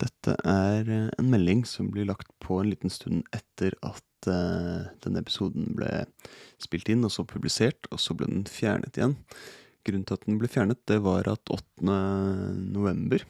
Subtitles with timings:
[0.00, 4.88] Dette er eh, en melding som blir lagt på en liten stund etter at uh,
[5.04, 6.04] denne episoden ble
[6.60, 9.16] spilt inn og så publisert, og så ble den fjernet igjen.
[9.86, 11.84] Grunnen til at den ble fjernet, det var at 8.
[12.72, 13.24] november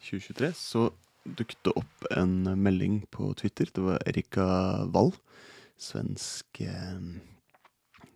[0.00, 0.84] 2023 så
[1.26, 3.68] dukket det opp en melding på Twitter.
[3.74, 4.46] Det var Erika
[4.94, 5.12] Wall,
[5.80, 6.70] svenske,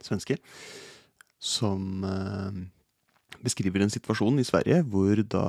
[0.04, 0.38] svenske
[1.44, 2.54] som uh,
[3.44, 5.44] beskriver en situasjon i Sverige hvor da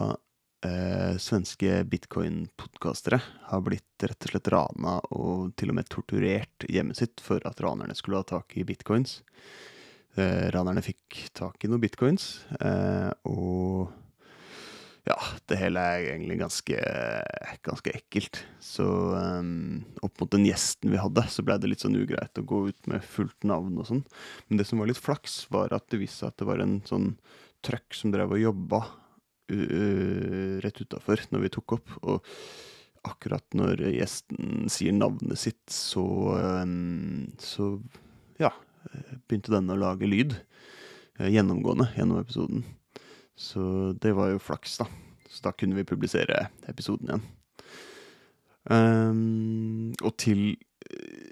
[0.66, 3.20] eh, svenske bitcoin-podkastere
[3.52, 7.62] har blitt rett og slett rana og til og med torturert hjemmet sitt for at
[7.64, 9.20] ranerne skulle ha tak i bitcoins.
[10.18, 13.94] Eh, ranerne fikk tak i noen bitcoins, eh, og
[15.06, 15.16] ja,
[15.46, 16.78] det hele er egentlig ganske,
[17.68, 18.40] ganske ekkelt.
[18.64, 22.46] Så um, opp mot den gjesten vi hadde, så blei det litt sånn ugreit å
[22.48, 24.02] gå ut med fullt navn og sånn.
[24.48, 26.80] Men det som var litt flaks, var at det viste seg at det var en
[26.90, 27.12] sånn
[27.66, 28.82] trøkk som drev og jobba
[29.48, 31.96] rett utafor når vi tok opp.
[32.04, 32.30] Og
[33.06, 36.06] akkurat når gjesten sier navnet sitt, så
[37.42, 37.70] Så
[38.42, 38.52] ja,
[39.28, 40.38] begynte den å lage lyd.
[41.20, 42.66] Uh, gjennomgående gjennom episoden.
[43.36, 44.88] Så det var jo flaks, da.
[45.32, 47.26] Så da kunne vi publisere episoden igjen.
[48.66, 50.56] Um, og til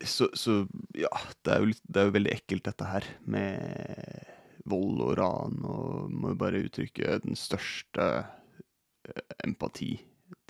[0.05, 0.63] så, så,
[0.97, 1.09] ja,
[1.45, 4.32] det er, jo litt, det er jo veldig ekkelt dette her med
[4.69, 9.97] vold og ran, og må bare uttrykke den største eh, empati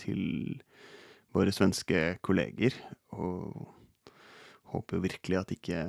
[0.01, 0.61] til
[1.33, 2.75] våre svenske kolleger.
[3.17, 3.73] Og
[4.73, 5.81] håper virkelig at ikke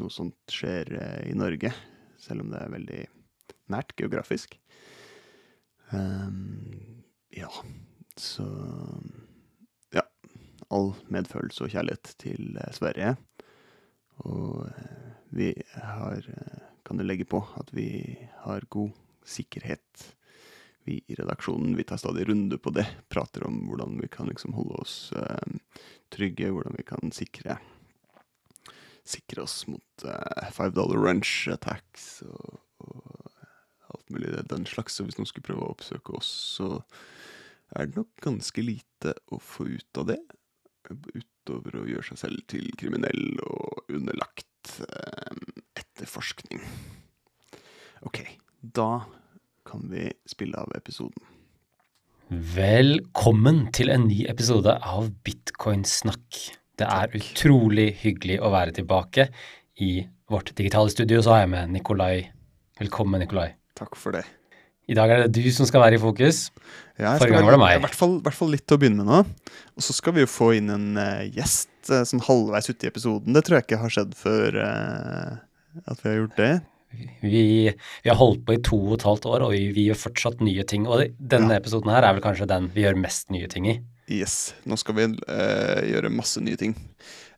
[0.00, 1.72] noe sånt skjer eh, i Norge,
[2.20, 3.02] selv om det er veldig
[3.70, 4.58] nært geografisk.
[5.90, 7.02] Um,
[7.34, 7.50] ja,
[8.18, 8.46] så
[9.94, 10.04] Ja.
[10.70, 13.16] All medfølelse og kjærlighet til Sverige.
[14.22, 14.70] Og
[15.34, 16.26] vi har
[16.90, 18.90] Kan du legge på at vi har god
[19.22, 20.16] sikkerhet.
[20.82, 22.82] Vi i redaksjonen vi tar stadig runde på det.
[23.08, 25.52] Prater om hvordan vi kan liksom holde oss uh,
[26.10, 27.60] trygge, hvordan vi kan sikre
[29.06, 34.98] sikre oss mot uh, five dollar runch attacks og, og alt mulig den slags.
[34.98, 36.72] Så hvis noen skulle prøve å oppsøke oss, så
[37.70, 40.18] er det nok ganske lite å få ut av det.
[40.90, 45.59] Utover å gjøre seg selv til kriminell og underlagt eh,
[46.00, 46.62] etterforskning.
[48.00, 48.24] Ok,
[48.60, 49.04] da
[49.68, 51.20] kan vi spille av episoden.
[52.30, 56.38] Velkommen til en ny episode av Bitcoinsnakk.
[56.80, 59.28] Det er utrolig hyggelig å være tilbake
[59.82, 61.20] i vårt digitale studio.
[61.20, 62.30] Så har jeg med Nikolai.
[62.80, 63.50] Velkommen, Nikolai.
[63.76, 64.24] Takk for det.
[64.90, 66.48] I dag er det du som skal være i fokus.
[66.96, 67.76] Ja, Forrige gang var det meg.
[67.76, 69.20] I hvert fall, hvert fall litt til å begynne med nå.
[69.76, 72.90] Og så skal vi jo få inn en uh, gjest uh, som halvveis ute i
[72.90, 73.36] episoden.
[73.36, 75.36] Det tror jeg ikke har skjedd før uh,
[75.86, 76.52] at vi har gjort det.
[77.22, 80.00] Vi, vi, har holdt på i to og et halvt år, og vi, vi gjør
[80.08, 80.88] fortsatt nye ting.
[80.90, 81.62] Og denne ja.
[81.62, 83.78] episoden her er vel kanskje den vi gjør mest nye ting i.
[84.10, 84.56] Yes.
[84.66, 86.74] Nå skal vi gjøre masse nye ting.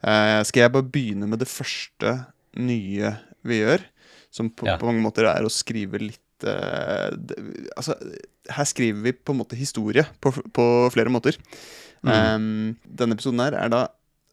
[0.00, 2.14] skal jeg bare begynne med det første
[2.56, 3.12] nye
[3.44, 3.84] vi gjør?
[4.32, 4.78] Som på, ja.
[4.80, 7.36] på mange måter er å skrive litt uh, det,
[7.76, 7.96] Altså,
[8.52, 11.36] her skriver vi på en måte historie på, på flere måter.
[12.02, 12.12] Mm.
[12.12, 13.82] Um, denne episoden her er da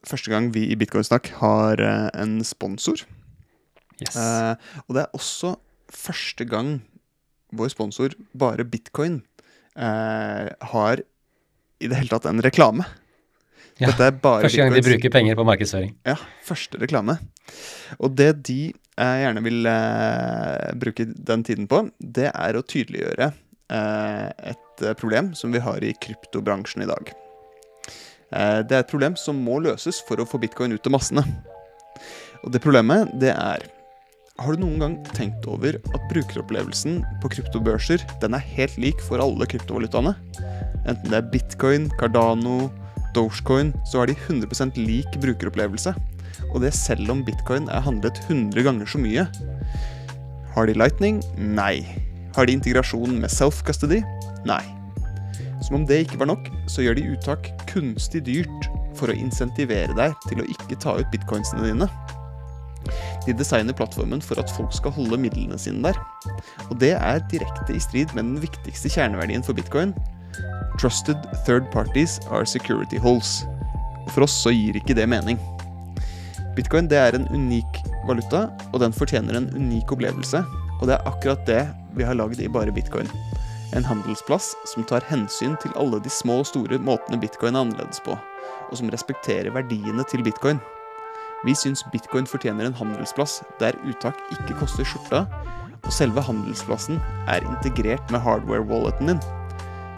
[0.08, 3.04] første gang vi i Bitcoinsnakk har uh, en sponsor.
[4.00, 4.16] Yes.
[4.16, 5.56] Uh, og det er også
[5.90, 6.80] første gang
[7.56, 9.24] vår sponsor, bare bitcoin,
[9.80, 11.00] har
[11.80, 12.84] i det hele tatt en reklame.
[13.80, 15.94] Ja, første gang de bruker penger på markedsføring.
[16.06, 17.16] Ja, første reklame.
[17.98, 18.60] Og det de
[19.00, 24.96] jeg gjerne vil eh, bruke den tiden på, det er å tydeliggjøre eh, et eh,
[25.00, 27.14] problem som vi har i kryptobransjen i dag.
[28.36, 31.24] Eh, det er et problem som må løses for å få bitcoin ut til massene.
[32.44, 33.70] Og det problemet, det er
[34.40, 39.20] Har du noen gang tenkt over at brukeropplevelsen på kryptobørser den er helt lik for
[39.20, 40.14] alle kryptovalutaene?
[40.88, 42.70] Enten det er bitcoin, Cardano,
[43.16, 45.92] Dogecoin, så har de 100% lik brukeropplevelse.
[46.54, 49.26] Og det selv om bitcoin er handlet 100 ganger så mye.
[50.56, 51.20] Har de lightning?
[51.36, 51.84] Nei.
[52.38, 54.00] Har de integrasjon med self-custody?
[54.48, 54.62] Nei.
[55.66, 59.92] Som om det ikke var nok, så gjør de uttak kunstig dyrt for å insentivere
[60.00, 61.90] deg til å ikke ta ut bitcoinsene dine.
[63.26, 66.00] De designer plattformen for at folk skal holde midlene sine der.
[66.70, 69.94] Og det er direkte i strid med den viktigste kjerneverdien for bitcoin.
[70.80, 73.44] Trusted third parties are security holes.
[74.14, 75.40] For oss så gir ikke det mening.
[76.56, 80.42] Bitcoin det er en unik valuta, og den fortjener en unik opplevelse.
[80.80, 81.62] Og det er akkurat det
[81.98, 83.10] vi har lagd i bare bitcoin.
[83.76, 88.02] En handelsplass som tar hensyn til alle de små og store måtene bitcoin er annerledes
[88.06, 88.16] på,
[88.70, 90.62] og som respekterer verdiene til bitcoin.
[91.48, 95.24] Vi syns bitcoin fortjener en handelsplass der uttak ikke koster skjorta,
[95.80, 97.00] og selve handelsplassen
[97.32, 99.22] er integrert med hardware-walleten din.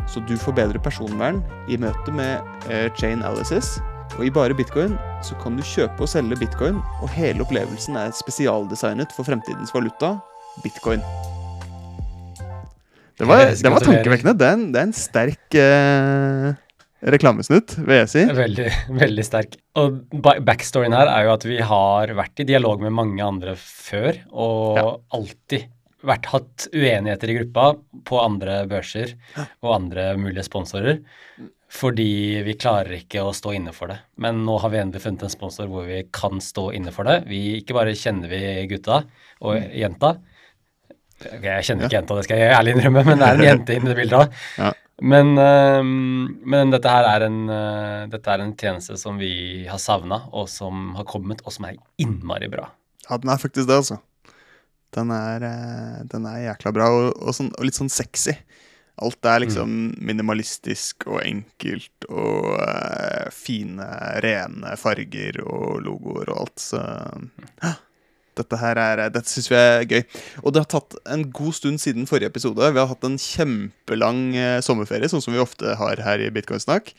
[0.09, 3.79] Så du får bedre personvern i møte med uh, chain analysis.
[4.19, 4.93] Og i bare bitcoin
[5.25, 10.17] så kan du kjøpe og selge bitcoin, og hele opplevelsen er spesialdesignet for fremtidens valuta,
[10.61, 11.01] bitcoin.
[13.17, 14.33] Det var, det var tankevekkende.
[14.37, 16.53] Det er en, det er en sterk eh,
[17.03, 18.23] reklamesnutt, vil jeg si.
[18.37, 18.67] Veldig,
[19.03, 19.55] veldig sterk.
[19.81, 20.01] Og
[20.45, 24.77] backstoryen her er jo at vi har vært i dialog med mange andre før, og
[24.77, 24.89] Ja.
[25.17, 25.69] alltid
[26.05, 27.65] vært, hatt uenigheter i gruppa
[28.09, 29.11] på andre børser
[29.61, 31.01] og andre mulige sponsorer.
[31.71, 33.99] Fordi vi klarer ikke å stå inne for det.
[34.19, 37.21] Men nå har vi endelig funnet en sponsor hvor vi kan stå inne for det.
[37.29, 39.03] Vi Ikke bare kjenner vi gutta
[39.45, 40.17] og jenta.
[41.21, 43.75] Ok, jeg kjenner ikke jenta, det skal jeg ærlig innrømme, men det er en jente
[43.77, 44.39] inne i bildet òg.
[44.57, 44.71] Ja.
[45.01, 45.33] Men,
[46.45, 50.45] men dette her er en, øh, dette er en tjeneste som vi har savna, og
[50.51, 52.67] som har kommet, og som er innmari bra.
[53.07, 53.97] Ja, den er faktisk det, altså.
[54.93, 58.35] Den er, eh, den er jækla bra, og, og, sånn, og litt sånn sexy.
[59.01, 59.71] Alt er liksom
[60.03, 63.87] minimalistisk og enkelt, og uh, fine,
[64.21, 66.81] rene farger og logoer og alt, så
[67.63, 67.71] ja,
[68.39, 70.03] Dette her er, dette syns vi er gøy.
[70.43, 72.71] Og det har tatt en god stund siden forrige episode.
[72.71, 76.93] Vi har hatt en kjempelang eh, sommerferie, sånn som vi ofte har her i Bitcoin-snakk.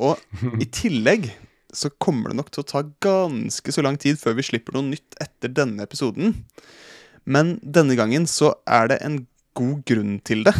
[0.00, 0.16] Og
[0.58, 1.30] i tillegg
[1.76, 4.88] så kommer det nok til å ta ganske så lang tid før vi slipper noe
[4.88, 6.38] nytt etter denne episoden.
[7.28, 9.20] Men denne gangen så er det en
[9.58, 10.54] god grunn til det.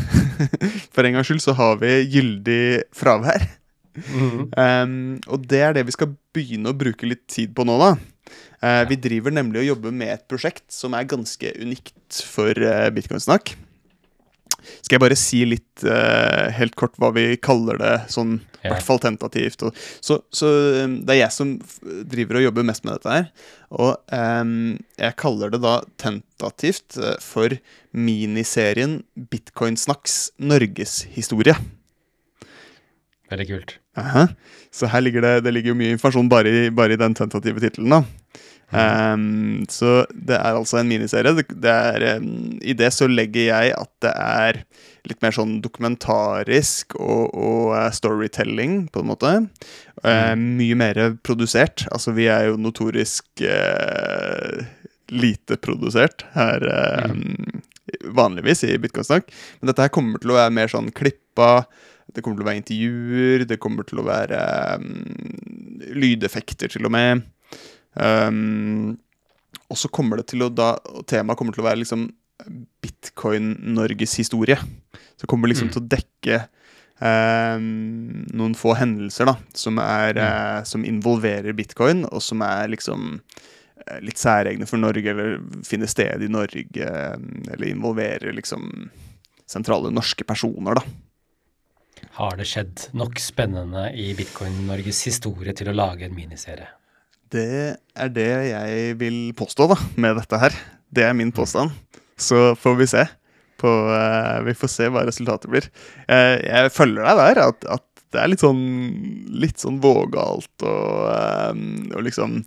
[0.92, 3.46] For en gangs skyld så har vi gyldig fravær.
[3.98, 7.94] Um, og det er det vi skal begynne å bruke litt tid på nå, da.
[8.62, 12.88] Eh, Vi driver nemlig og jobber med et prosjekt som er ganske unikt for uh,
[12.94, 13.54] Bitcoin-snakk.
[14.82, 18.84] Skal jeg bare si litt uh, helt kort hva vi kaller det, sånn i hvert
[18.84, 19.62] fall tentativt.
[19.64, 20.50] Og, så, så
[20.82, 21.54] um, det er jeg som
[22.10, 23.30] driver og jobber mest med dette her.
[23.70, 27.54] Og um, jeg kaller det da tentativt for
[27.96, 28.98] miniserien
[29.30, 31.56] Bitcoin-snacks norgeshistorie.
[33.28, 33.78] Veldig kult.
[33.98, 34.28] Aha.
[34.74, 37.62] Så her ligger det, det ligger jo mye informasjon bare i, bare i den tentative
[37.62, 38.04] tittelen.
[38.76, 41.32] Ehm, så det er altså en miniserie.
[41.38, 44.60] Det, det er, um, I det så legger jeg at det er
[45.08, 49.30] litt mer sånn dokumentarisk og, og eh, storytelling, på en måte.
[50.04, 51.86] Uh, mye mer produsert.
[51.94, 54.66] Altså, vi er jo notorisk uh,
[55.08, 57.14] lite produsert her eh,
[58.12, 59.32] vanligvis i Bitcoin-snakk.
[59.60, 61.62] Men dette her kommer til å være mer sånn klippa.
[62.14, 64.38] Det kommer til å være intervjuer, det kommer til å være
[64.80, 64.86] um,
[65.98, 67.26] lydeffekter, til og med.
[67.94, 68.96] Um,
[69.68, 70.74] og så kommer det til å da
[71.08, 72.08] Temaet kommer til å være liksom
[72.84, 74.56] Bitcoin-Norges historie.
[75.18, 75.74] Så kommer det liksom Mm.
[75.74, 76.38] til å dekke
[77.02, 83.20] um, noen få hendelser da som, er, eh, som involverer bitcoin, og som er liksom
[83.86, 87.18] eh, litt særegne for Norge, eller finner sted i Norge, eh,
[87.52, 88.90] eller involverer liksom
[89.48, 90.82] sentrale norske personer, da.
[92.18, 96.66] Har det skjedd nok spennende i Bitcoin-Norges historie til å lage en miniserie?
[97.30, 100.56] Det er det jeg vil påstå, da, med dette her.
[100.90, 101.70] Det er min påstand.
[102.18, 103.04] Så får vi se.
[103.62, 105.70] På, uh, vi får se hva resultatet blir.
[106.10, 108.66] Uh, jeg følger deg der, at, at det er litt sånn,
[109.38, 110.74] litt sånn vågalt å
[111.12, 112.38] eh, liksom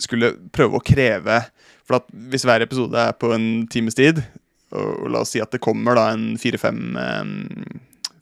[0.00, 1.38] skulle prøve å kreve
[1.88, 4.20] For hvis hver episode er på en times tid,
[4.76, 7.32] og, og la oss si at det kommer da en fire-fem eh,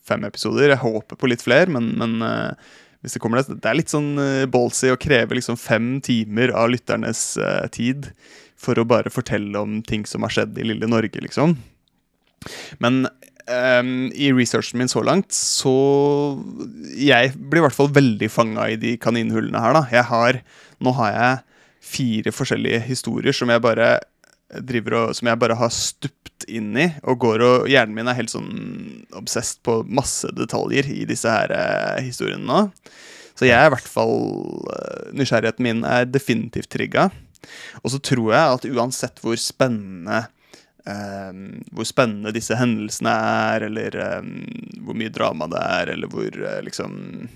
[0.09, 2.75] fem episoder Jeg håper på litt flere, men, men uh,
[3.05, 6.53] hvis det kommer det, det er litt sånn uh, ballsy å kreve liksom fem timer
[6.57, 8.11] av lytternes uh, tid
[8.59, 11.55] for å bare fortelle om ting som har skjedd i lille Norge, liksom.
[12.83, 15.75] Men um, i researchen min så langt, så
[16.99, 19.85] Jeg blir i hvert fall veldig fanga i de kaninhullene her, da.
[19.93, 20.41] Jeg har
[20.83, 21.45] Nå har jeg
[21.89, 23.99] fire forskjellige historier som jeg bare
[24.49, 28.17] driver og Som jeg bare har stupt inn i, og går og Hjernen min er
[28.17, 32.61] helt sånn obsessed på masse detaljer i disse her eh, historiene nå.
[33.39, 34.17] Så jeg er i hvert fall
[34.73, 37.09] eh, Nysgjerrigheten min er definitivt trigga.
[37.83, 40.25] Og så tror jeg at uansett hvor spennende
[40.89, 41.41] eh,
[41.75, 44.31] Hvor spennende disse hendelsene er, eller eh,
[44.85, 46.95] hvor mye drama det er, eller hvor, eh, liksom,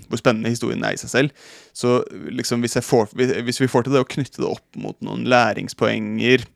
[0.09, 1.99] hvor spennende historien er i seg selv, så
[2.31, 5.27] liksom hvis, jeg får, hvis vi får til det å knytte det opp mot noen
[5.29, 6.47] læringspoenger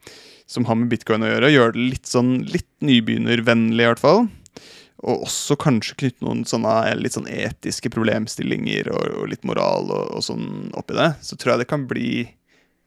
[0.48, 4.28] som har med bitcoin å gjøre, gjøre det litt sånn litt nybegynnervennlig i hvert fall.
[5.06, 10.16] Og også kanskje knytte noen sånne litt sånn etiske problemstillinger og, og litt moral og,
[10.18, 11.12] og sånn oppi det.
[11.22, 12.12] Så tror jeg det kan bli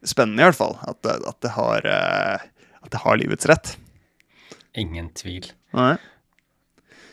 [0.03, 0.75] spennende, i hvert fall.
[0.89, 2.49] At at det, har, eh,
[2.81, 3.75] at det har livets rett.
[4.81, 5.51] Ingen tvil.
[5.77, 5.95] Nei.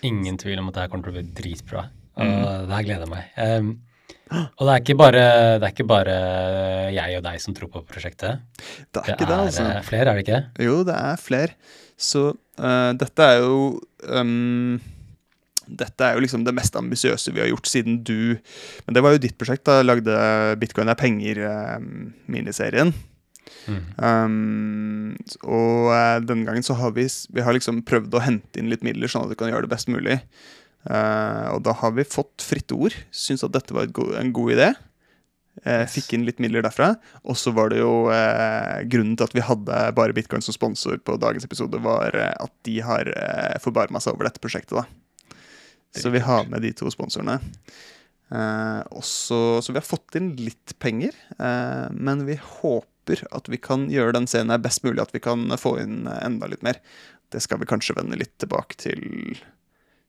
[0.06, 1.88] Ingen tvil om at det her kommer til å bli dritbra.
[2.18, 3.30] Og det her gleder jeg meg.
[3.38, 3.70] Ehm,
[4.28, 5.22] og det er, ikke bare,
[5.58, 6.14] det er ikke bare
[6.94, 8.44] jeg og deg som tror på prosjektet.
[8.92, 9.64] Det er Det ikke det, er altså.
[9.64, 10.40] eh, flere, er det ikke?
[10.66, 11.56] Jo, det er flere.
[11.98, 14.78] Så uh, dette er jo um,
[15.68, 18.38] dette er jo liksom det mest ambisiøse vi har gjort siden du
[18.86, 19.82] Men det var jo ditt prosjekt, da.
[19.84, 20.14] Lagde
[20.60, 22.94] Bitcoin er penger-miniserien.
[23.68, 23.82] Mm.
[24.00, 28.70] Um, og uh, denne gangen så har vi, vi har liksom prøvd å hente inn
[28.72, 30.20] litt midler, sånn at vi kan gjøre det best mulig.
[30.86, 32.94] Eh, og da har vi fått fritt ord.
[33.10, 34.68] Syns at dette var go en god idé.
[35.64, 35.82] Uh.
[35.90, 36.92] Fikk inn litt midler derfra.
[37.26, 41.00] Og så var det jo uh, grunnen til at vi hadde bare bitcoin som sponsor
[41.02, 43.10] på dagens episode, var at de har
[43.62, 44.86] forbarma seg over dette prosjektet, da.
[45.98, 47.38] Så vi har med de to sponsorene.
[48.92, 51.16] Også, så vi har fått inn litt penger,
[51.96, 55.78] men vi håper at vi kan gjøre den scenen best mulig, at vi kan få
[55.80, 56.76] inn enda litt mer.
[57.32, 59.00] Det skal vi kanskje vende litt tilbake til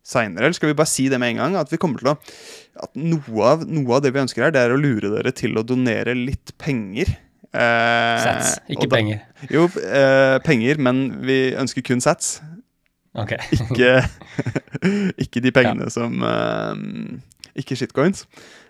[0.06, 0.48] seinere.
[0.48, 1.58] Eller skal vi bare si det med en gang?
[1.62, 2.18] At vi kommer til å
[2.80, 5.58] At noe av, noe av det vi ønsker her, det er å lure dere til
[5.60, 7.10] å donere litt penger.
[7.50, 9.20] Eh, Sats, ikke da- penger.
[9.52, 12.38] Jo, eh, penger, men vi ønsker kun sats.
[13.18, 13.42] Okay.
[13.66, 14.06] Ikke,
[15.26, 16.84] ikke de pengene som eh,
[17.58, 18.22] Ikke shitcoins.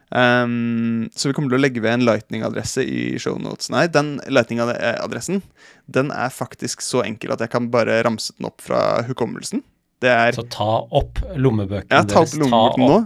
[0.09, 3.67] Um, så vi kommer til å legge ved en lightning-adresse i shownotes.
[3.69, 5.43] Nei, den lightning-adressen
[5.85, 9.61] Den er faktisk så enkel at jeg kan bare ramse den opp fra hukommelsen.
[10.07, 12.49] Er Så ta opp lommebøkene Ja, ta opp deres.
[12.49, 12.99] Ta opp nå.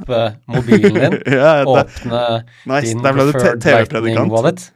[0.53, 1.15] mobilen din.
[1.39, 2.19] ja, det, Åpne
[2.69, 2.91] nice.
[2.91, 4.67] din preferred lightning wallet.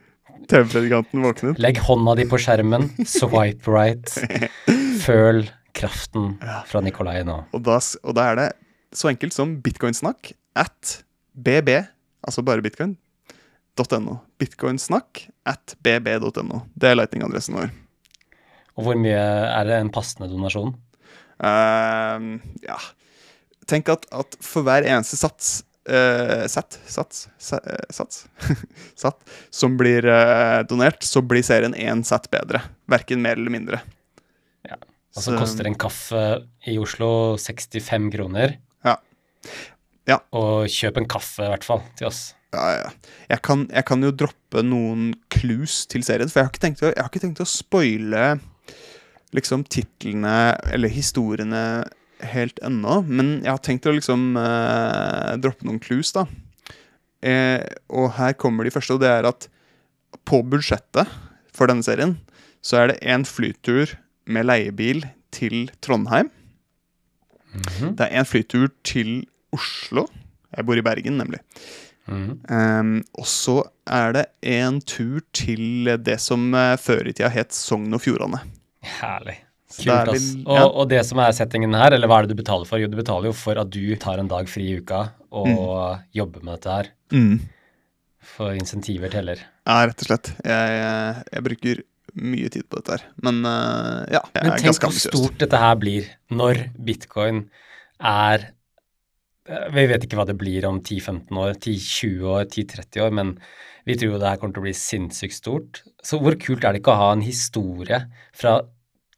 [0.47, 1.59] TV-predikanten våknet.
[1.59, 4.13] Legg hånda di på skjermen, swipe right.
[5.03, 5.43] Føl
[5.77, 6.37] kraften
[6.69, 7.41] fra Nikolai nå.
[7.53, 8.47] Og da, og da er det
[8.95, 11.01] så enkelt som bitcoinsnakk at
[11.35, 11.83] bb,
[12.25, 12.95] altså bare bitcoin,
[13.77, 14.15] .no.
[14.41, 16.63] Bitcoinsnakk at bb.no.
[16.73, 17.75] Det er lightning-adressen vår.
[18.77, 20.73] Og hvor mye er det en passende donasjon?
[21.43, 22.77] Ehm, ja
[23.67, 25.49] Tenk at, at for hver eneste sats
[25.91, 26.77] uh, Sett?
[26.87, 27.25] Sats?
[27.37, 28.21] sa- eh, sats?
[29.03, 29.19] Satt
[29.51, 32.61] som blir uh, donert, så blir serien én sett bedre.
[32.87, 33.81] Verken mer eller mindre.
[34.67, 34.77] Ja.
[34.79, 36.23] Og så Så- koster en kaffe
[36.65, 38.55] i Oslo 65 kroner.
[38.87, 38.95] Ja.
[40.07, 40.21] Ja.
[40.31, 42.21] Og kjøp en kaffe, i hvert fall, til oss.
[42.55, 42.89] Ja, ja.
[43.33, 46.83] Jeg, kan, jeg kan jo droppe noen clues til serien, for jeg har ikke tenkt
[46.87, 48.37] å, jeg har ikke tenkt å spoile
[49.35, 51.61] liksom titlene eller historiene
[52.23, 56.25] helt ennå, men jeg har tenkt å liksom eh, droppe noen clues, da.
[57.25, 57.61] Eh,
[57.93, 59.49] og her kommer de første, og det er at
[60.27, 61.09] på budsjettet
[61.55, 62.17] for denne serien
[62.65, 63.93] så er det en flytur
[64.27, 65.05] med leiebil
[65.35, 66.31] til Trondheim.
[67.53, 67.95] Mhm.
[67.97, 70.07] Det er en flytur til Oslo.
[70.55, 71.39] Jeg bor i Bergen, nemlig.
[72.07, 72.39] Mhm.
[72.49, 77.51] Um, og så er det en tur til det som uh, før i tida het
[77.55, 78.39] Sogn og Fjordane.
[78.83, 79.37] Herlig.
[79.77, 80.27] Er Kult, ass.
[80.47, 82.79] Og, og det som er settingen her, eller hva er det du betaler for?
[82.79, 86.05] Jo, du betaler jo for at du tar en dag fri i uka og Mm.
[86.15, 86.89] jobber med dette her.
[88.27, 89.41] For insentiver teller.
[89.67, 90.31] Ja, rett og slett.
[90.45, 91.81] Jeg, jeg, jeg bruker
[92.17, 93.03] mye tid på dette her.
[93.23, 97.43] Men uh, ja, jeg Men er tenk hvor stort dette her blir når bitcoin
[97.99, 98.51] er eh,
[99.47, 103.35] Vi vet ikke hva det blir om 10-15 år, 10-20 år, 10-30 år, men
[103.87, 105.81] vi tror jo det her kommer til å bli sinnssykt stort.
[106.03, 108.01] Så hvor kult er det ikke å ha en historie
[108.35, 108.57] fra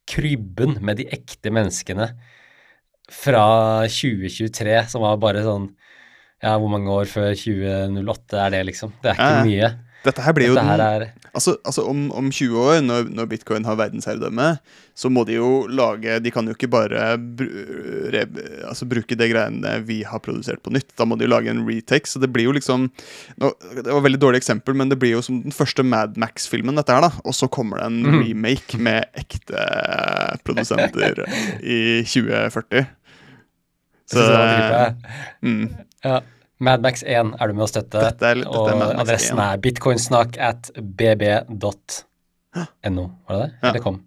[0.10, 2.12] krybben med de ekte menneskene
[3.10, 3.46] fra
[3.90, 5.72] 2023, som var bare sånn
[6.40, 8.94] Ja, hvor mange år før 2008 er det, liksom?
[9.04, 9.72] Det er ikke mye.
[10.06, 13.66] Dette her blir jo her er altså, altså om, om 20 år, når, når bitcoin
[13.68, 14.54] har verdensherredømme,
[14.98, 17.48] så må de jo lage De kan jo ikke bare bru,
[18.14, 18.24] re,
[18.68, 20.92] altså, bruke det greiene vi har produsert på nytt.
[21.00, 22.10] Da må de jo lage en retake.
[22.10, 25.18] Så det blir jo liksom nå, Det var et veldig dårlig eksempel, men det blir
[25.18, 27.12] jo som den første Mad Max-filmen, dette her, da.
[27.26, 28.20] Og så kommer det en mm.
[28.24, 29.68] remake med ekte
[30.48, 31.24] produsenter
[31.78, 32.90] i 2040.
[34.10, 35.16] Så, det var dritbra.
[35.46, 35.66] mm,
[36.08, 36.20] Ja.
[36.60, 38.68] Madmax 1 er du med å støtte, Dette er- dette er og
[39.00, 39.44] adressen 1.
[39.54, 41.46] er bitcoinsnakk at bb.no.
[43.28, 43.52] Var det det?
[43.62, 43.70] Ja.
[43.70, 44.02] Eller kom?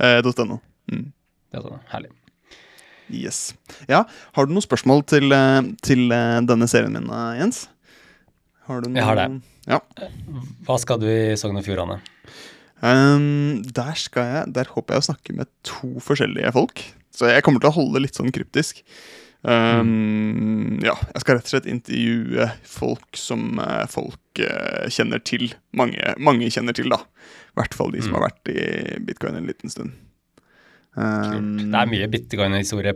[0.00, 0.60] eh, .no.
[0.90, 1.12] Mm.
[1.54, 2.10] Sånn, herlig.
[3.10, 3.54] Yes.
[3.88, 4.04] Ja,
[4.36, 7.68] har du noen spørsmål til, eh, til eh, denne serien min, eh, Jens?
[8.66, 8.96] Har du noen?
[8.96, 9.42] Jeg har det.
[9.66, 9.80] Ja.
[10.64, 12.00] Hva skal du i Sogn og Fjordane?
[12.80, 16.82] Um, der skal jeg Der håper jeg å snakke med to forskjellige folk.
[17.12, 18.82] Så jeg kommer til å holde det litt sånn kryptisk.
[19.46, 25.52] Um, Ja, jeg skal rett og slett intervjue folk som eh, folk uh, kjenner til.
[25.78, 26.98] Mange, mange kjenner til, da.
[27.54, 28.18] I hvert fall de som Mm.
[28.18, 29.92] har vært i bitcoin en liten stund.
[30.98, 32.94] Um, Det er mye bitcoin-historie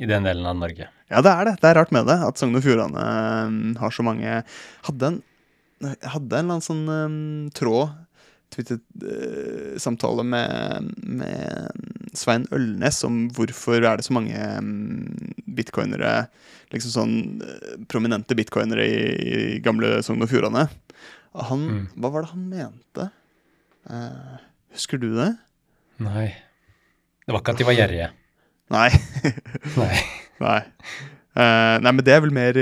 [0.00, 0.86] i den delen av Norge.
[1.10, 1.54] Ja, det er det.
[1.60, 2.18] Det er rart med det.
[2.22, 3.02] At Sogn og Fjordane
[3.46, 4.44] um, har så mange
[4.86, 5.22] Hadde en,
[5.82, 7.90] hadde en eller annen sånn um, tråd
[8.54, 15.06] Twitter-samtale med, med Svein Ølnes om hvorfor er det så mange um,
[15.46, 16.26] bitcoinere
[16.70, 20.68] Liksom sånn eh, prominente bitcoinere i, i gamle Sogn og Fjordane.
[21.48, 21.80] Han, Mm.
[21.98, 23.08] Hva var det han mente?
[23.90, 24.36] Uh,
[24.76, 25.32] husker du det?
[25.98, 26.28] Nei.
[27.26, 28.08] Det var ikke at de var gjerrige.
[28.70, 28.86] Nei.
[29.80, 29.96] Nei.
[30.42, 30.60] Nei.
[31.40, 32.56] Eh, nei, men det er vel mer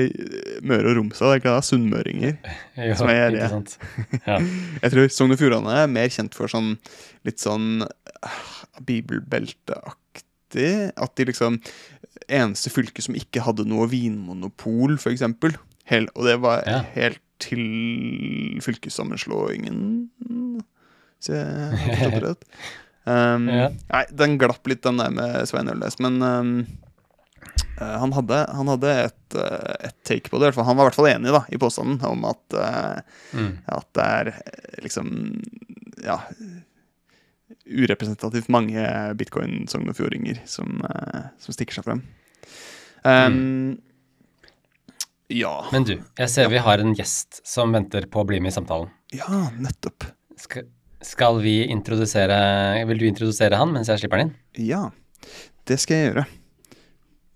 [0.62, 1.66] Møre og Romsdal, er ikke det?
[1.66, 2.34] Sunnmøringer.
[2.78, 3.48] Ja, Som er det.
[4.28, 4.36] Ja.
[4.84, 6.76] Jeg tror Sogn og Fjordane er mer kjent for sånn
[7.26, 8.42] litt sånn uh,
[8.86, 10.68] bibelbelteaktig.
[10.96, 11.60] At de liksom
[12.28, 15.54] Eneste fylke som ikke hadde noe vinmonopol, eksempel.
[16.12, 16.82] Og det var Ja.
[16.94, 22.44] helt til fylkessammenslåingen, hvis jeg har forstått det rett.
[23.08, 23.70] Um, Ja.
[23.88, 26.50] Nei, den glapp litt, den der med Svein Ølnes, men um,
[27.78, 30.54] han hadde, han hadde et, eh, et take på det.
[30.56, 33.00] Han var i hvert fall enig da, i påstanden om at eh,
[33.34, 33.58] Mm.
[33.66, 35.08] at det er eh, liksom
[36.04, 36.20] ja
[37.68, 38.80] urepresentativt mange
[39.20, 42.02] bitcoin-sognefjordinger som, eh, som stikker seg frem.
[43.04, 43.78] Um,
[45.28, 45.68] Ja.
[45.72, 48.54] Men du, jeg ser vi har en gjest som venter på å bli med i
[48.56, 48.88] samtalen.
[49.12, 50.06] Ja, nettopp.
[50.40, 50.64] Skal,
[51.04, 54.34] skal vi introdusere Vil du introdusere han mens jeg slipper han inn?
[54.64, 54.86] Ja,
[55.68, 56.24] det skal jeg gjøre.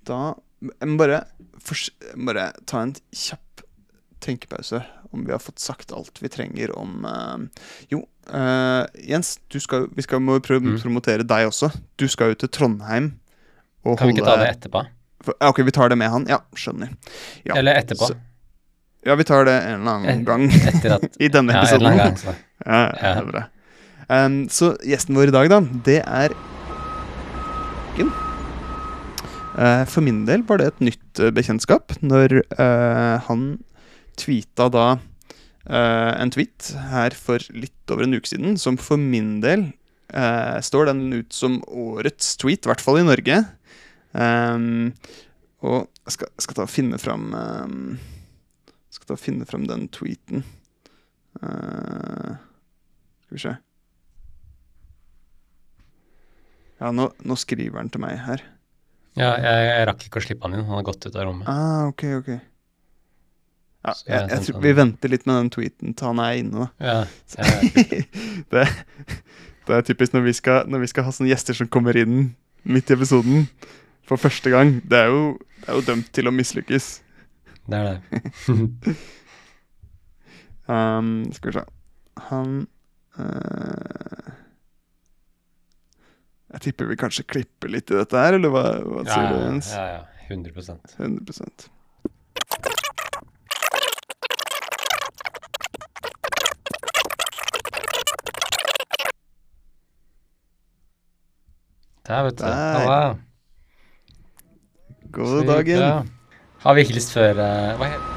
[0.08, 1.24] Da Jeg må bare,
[2.16, 3.62] må bare ta en kjapp
[4.22, 4.78] tenkepause
[5.12, 7.38] om vi har fått sagt alt vi trenger om uh,
[7.90, 10.78] Jo, uh, Jens, du skal, vi skal må prøve Mm.
[10.80, 11.68] promotere deg også.
[11.98, 13.10] Du skal jo til Trondheim.
[13.84, 14.84] Og Kan vi ikke ta det etterpå?
[15.26, 16.24] For- Ok, vi tar det med han.
[16.30, 16.94] Ja, skjønner.
[17.44, 18.08] Ja, Eller etterpå?
[18.08, 18.16] så-
[19.04, 21.86] Ja, vi tar det en eller annen gang Etter at i denne Ja, en episoden.
[21.86, 22.16] annen gang.
[22.16, 22.34] Så.
[22.64, 23.44] Ja, ja, det er bra.
[24.08, 26.30] Um, så gjesten vår i dag, da, det er
[27.98, 28.31] Eh,
[29.52, 33.42] For min del var det et nytt eh, bekjentskap når eh, han
[34.16, 34.86] tweeta da
[35.68, 39.68] eh, en tweet her for litt over en uke siden, som for min del
[40.12, 43.42] eh, står den ut som årets tweet, i hvert fall i Norge.
[44.12, 44.92] Um,
[45.64, 47.76] og jeg skal, skal ta og finne fram um,
[48.92, 50.42] Skal ta og finne fram den tweeten.
[51.40, 52.32] Eh,
[53.24, 53.54] skal vi se
[56.82, 58.42] Ja, nå, nå skriver han til meg her.
[59.18, 60.64] Ja, jeg, jeg rakk ikke å slippe han inn.
[60.68, 61.48] Han har gått ut av rommet.
[61.50, 62.30] Ah, ok, ok.
[63.82, 66.66] Ja, jeg, jeg jeg tror Vi venter litt med den tweeten til han er inne,
[66.66, 66.68] da.
[66.86, 66.98] Ja,
[68.54, 68.66] det,
[69.66, 72.28] det er typisk når vi, skal, når vi skal ha sånne gjester som kommer inn
[72.62, 73.48] midt i episoden
[74.06, 74.76] for første gang.
[74.86, 75.24] Det er jo,
[75.64, 76.92] det er jo dømt til å mislykkes.
[77.66, 78.96] det er det.
[80.70, 81.62] Um, skal vi se
[82.28, 82.50] Han
[83.18, 84.28] eh,
[86.52, 89.36] Jeg tipper vi kanskje klipper litt i dette her, eller hva, hva Ja, sier du,
[89.38, 89.70] ja, Jens?
[89.72, 90.02] ja, ja.
[90.28, 90.52] 100
[90.98, 91.70] 100
[102.02, 102.44] Der, vet du.
[102.44, 102.52] Der.
[102.52, 103.16] Halla.
[105.12, 106.10] God dag, dagen.
[106.62, 108.10] Har vi hilst før uh, Hva heter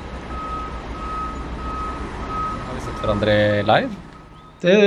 [2.66, 3.36] Har vi sett hverandre
[3.68, 3.90] live?
[4.62, 4.78] Det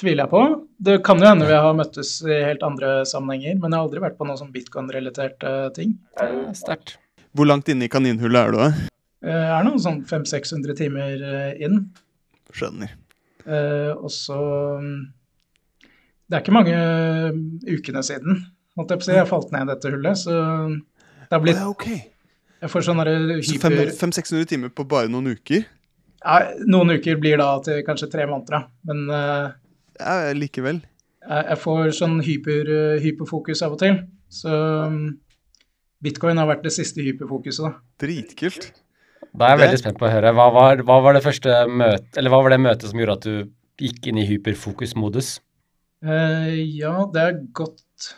[0.00, 0.69] tviler jeg på.
[0.80, 4.04] Det kan jo hende vi har møttes i helt andre sammenhenger, men jeg har aldri
[4.04, 5.98] vært på noe sånn bitcoin-relaterte ting.
[6.16, 6.96] Ja, Sterkt.
[7.36, 8.60] Hvor langt inne i kaninhullet er du?
[8.62, 8.70] da?
[9.30, 11.82] Jeg er noen sånn 500-600 timer eh, inn.
[12.56, 12.94] Skjønner.
[13.44, 14.38] Eh, og så
[14.80, 14.96] mm,
[16.26, 16.80] Det er ikke mange
[17.68, 18.40] ukene siden
[18.80, 20.34] holdt jeg på å si, jeg falt ned i dette hullet, så
[21.30, 21.86] det har blitt ja, ok.
[22.60, 23.04] Jeg får sånne
[23.46, 25.64] Så 500-600 timer på bare noen uker?
[26.20, 26.38] Ja,
[26.68, 28.90] noen uker blir da til kanskje tre måneder, da.
[28.90, 29.46] Men eh,
[30.00, 30.80] Ja, likevel.
[31.28, 33.98] jeg, jeg får sånn hyper, eh, hyperfokus av og til.
[34.32, 34.48] Så
[34.90, 35.18] mm,
[36.02, 37.72] bitcoin har vært det siste hyperfokuset, da.
[38.00, 38.70] Dritkult.
[39.30, 40.32] Da er jeg Det- veldig spent på å høre.
[40.34, 43.26] Hva var, hva var det første møtet Eller hva var det møtet som gjorde at
[43.28, 45.38] du gikk inn i hyperfokusmodus?
[46.02, 48.14] Uh, ja, det er et godt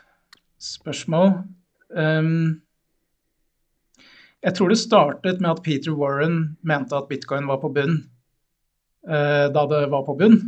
[0.62, 1.42] spørsmål.
[1.90, 2.62] Um,
[4.42, 7.98] jeg tror det startet med at Peter Warren mente at bitcoin var på bunn
[9.08, 10.38] uh, da det var på bunn.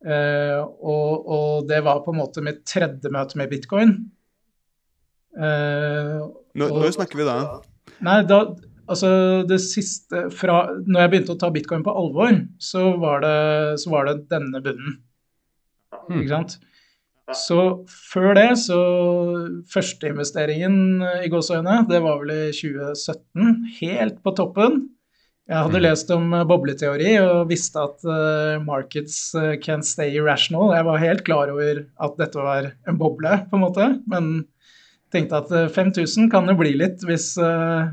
[0.00, 3.94] Eh, og, og det var på en måte mitt tredje møte med bitcoin.
[5.30, 6.26] Uh,
[6.58, 7.36] Når, Og- når snakker vi da?
[8.02, 8.40] Nei, da,
[8.90, 9.10] altså
[9.46, 13.36] det siste fra Når jeg begynte å ta bitcoin på alvor, så var det,
[13.78, 14.96] så var det denne bunnen.
[16.08, 16.18] Hmm.
[16.18, 16.56] Ikke sant?
[17.36, 17.60] Så
[18.10, 18.80] før det, så
[19.70, 23.68] Førsteinvesteringen i gåseøyne, det var vel i 2017.
[23.78, 24.88] Helt på toppen.
[25.50, 25.82] Jeg hadde Mm.
[25.82, 30.70] lest om eh, bobleteori og visste at uh, markets eh, can stay irrational.
[30.76, 33.88] Jeg var helt klar over at dette var en boble, på en måte.
[34.06, 34.46] Men
[35.10, 37.90] tenkte at eh, 5000 kan jo bli litt hvis, uh,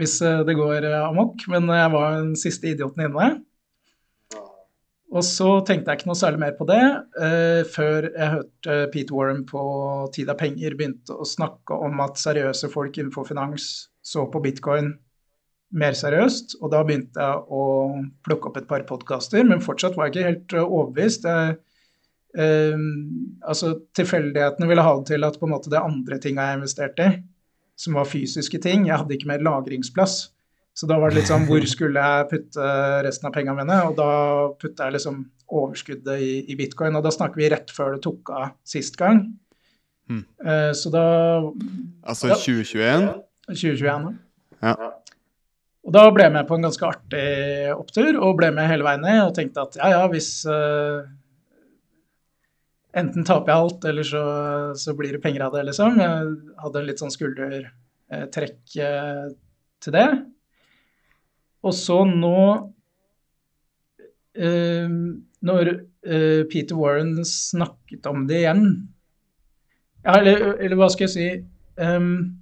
[0.00, 0.16] hvis
[0.48, 1.44] det går amok.
[1.52, 3.28] Men jeg var den siste idioten inne.
[5.10, 6.80] Og så tenkte jeg ikke noe særlig mer på det
[7.20, 9.60] uh, før jeg hørte Pete Warren på
[10.16, 14.94] Tid av penger begynte å snakke om at seriøse folk innenfor finans så på bitcoin
[15.70, 16.58] mer seriøst.
[16.60, 17.64] Og da begynte jeg å
[18.26, 21.28] plukke opp et par podkaster, men fortsatt var jeg ikke helt eh, overbevist.
[21.28, 21.56] Jeg,
[22.38, 22.86] eh,
[23.46, 27.08] altså Tilfeldighetene ville ha det til at på en måte det andre tinga jeg investerte
[27.08, 27.16] i,
[27.80, 28.88] som var fysiske ting.
[28.88, 30.20] Jeg hadde ikke mer lagringsplass.
[30.76, 32.72] Så da var det litt sånn hvor skulle jeg putte
[33.06, 33.78] resten av pengene mine?
[33.90, 34.10] Og da
[34.60, 36.96] putta jeg liksom overskuddet i, i, bitcoin.
[36.98, 39.24] Og da snakker vi rett før det tok av sist gang.
[40.10, 40.24] Mm.
[40.42, 41.04] Uh, så da
[42.02, 43.10] Altså 2021?
[43.50, 44.08] 2021,
[44.60, 44.74] ja.
[45.86, 47.24] Og da ble jeg med på en ganske artig
[47.72, 51.08] opptur, og ble med hele veien ned og tenkte at ja, ja, hvis uh,
[53.00, 54.20] Enten taper jeg alt, eller så,
[54.74, 56.00] så, blir det penger av det, liksom.
[56.02, 59.28] Jeg hadde litt sånn skuldertrekk uh,
[59.78, 60.08] til det.
[61.62, 62.40] Og så nå
[64.42, 64.88] uh,
[65.50, 65.72] Når
[66.50, 68.62] Peter Warren snakket om det igjen
[70.00, 71.26] ja, eller, eller, hva skal jeg si
[71.76, 72.39] um,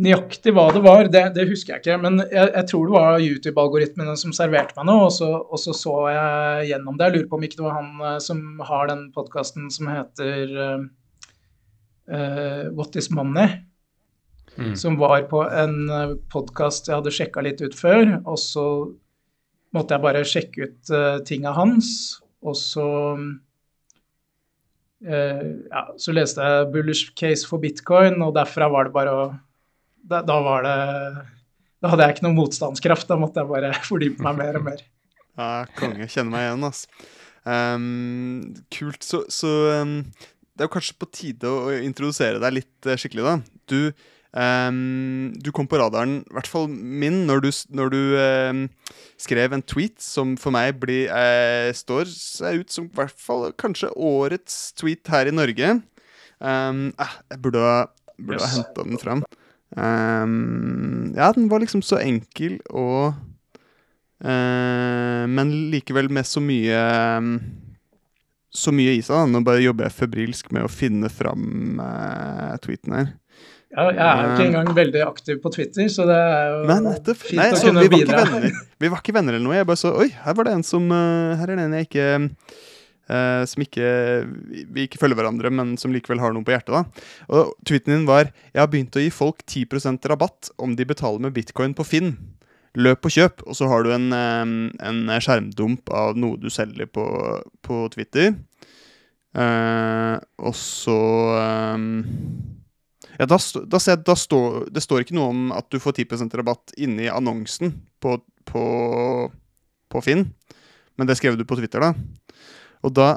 [0.00, 1.96] Nøyaktig hva det var, det, det, husker jeg ikke.
[2.00, 5.74] Men jeg, jeg tror det var YouTube-algoritmene som serverte meg noe, og så, og så,
[5.76, 7.08] så jeg gjennom det.
[7.08, 10.54] Jeg lurer på om ikke det var han uh, som har den podkasten som heter
[10.60, 10.86] uh,
[12.78, 13.58] What is Money?
[14.56, 14.72] Mm.
[14.78, 18.16] Som var på en uh, podkast jeg hadde sjekka litt ut før.
[18.24, 18.66] Og så
[19.76, 21.92] måtte jeg bare sjekke ut uh, tinga hans,
[22.40, 22.88] og så
[25.00, 29.22] ja, så leste jeg 'Bullish Case for Bitcoin', og derfra var det bare å
[30.02, 30.76] da, da, var det
[31.80, 33.08] Da hadde jeg ikke noe motstandskraft.
[33.08, 34.84] Da måtte jeg bare fordype meg mer og mer.
[35.38, 36.08] Ja, konge.
[36.10, 37.08] Kjenner meg igjen, altså.
[37.48, 39.04] Um, kult.
[39.06, 40.00] Så, så um,
[40.52, 43.36] det er jo kanskje på tide å introdusere deg litt uh, skikkelig, da.
[43.70, 43.78] Du,
[44.36, 48.02] um, du kom på radaren, i hvert fall min, når du, når du
[49.20, 53.48] skrev en tweet som for meg blir, uh, står seg ut som i hvert fall
[53.60, 55.78] kanskje årets tweet her i Norge.
[56.40, 57.78] Uh, jeg burde ha,
[58.20, 59.24] burde henta den fram.
[59.76, 63.12] Um, ja, den var liksom så enkel og
[64.24, 66.80] uh, Men likevel med så mye
[67.22, 67.36] um,
[68.50, 69.28] Så mye i seg.
[69.30, 73.12] Nå bare jobber jeg febrilsk med å finne fram uh, tweeten her.
[73.70, 76.78] Ja, jeg er jo ikke engang veldig aktiv på Twitter, så det er jo Nei,
[76.88, 77.20] nettopp.
[77.22, 78.24] fint Nei, å kunne vi bidra.
[78.26, 79.54] Venner, vi var ikke venner eller noe.
[79.60, 81.86] Jeg bare så Oi, her var det en som uh, Her er det en jeg
[81.86, 82.08] ikke
[83.10, 83.86] Uh, som ikke
[84.70, 86.70] vi ikke følger hverandre, men som likevel har noe på hjertet.
[86.76, 87.06] da.
[87.34, 91.18] Og Tweeten din var 'Jeg har begynt å gi folk 10% rabatt om de betaler
[91.18, 92.16] med bitcoin på Finn'.
[92.76, 93.42] Løp og kjøp.
[93.48, 97.02] Og så har du en, um, en skjermdump av noe du selger på,
[97.62, 98.36] på Twitter.
[99.30, 101.00] Eh, og så
[101.38, 101.82] eh,
[103.20, 106.74] ja, da, da, da står, Det står ikke noe om at du får 10% rabatt
[106.82, 108.16] inni annonsen på,
[108.48, 108.64] på,
[109.92, 110.26] på Finn,
[110.98, 111.92] men det skrev du på Twitter, da.
[112.86, 113.10] Og da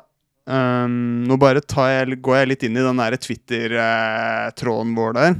[0.49, 5.37] um, Nå bare jeg, går jeg litt inn i den der Twitter-tråden vår der.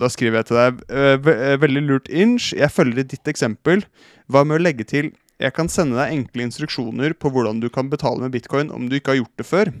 [0.00, 2.52] Da skriver jeg til deg uh, Veldig lurt inch.
[2.56, 3.84] Jeg følger ditt eksempel.
[4.30, 7.90] Hva med å legge til Jeg kan sende deg enkle instruksjoner på hvordan du kan
[7.90, 9.72] betale med bitcoin om du ikke har gjort det før.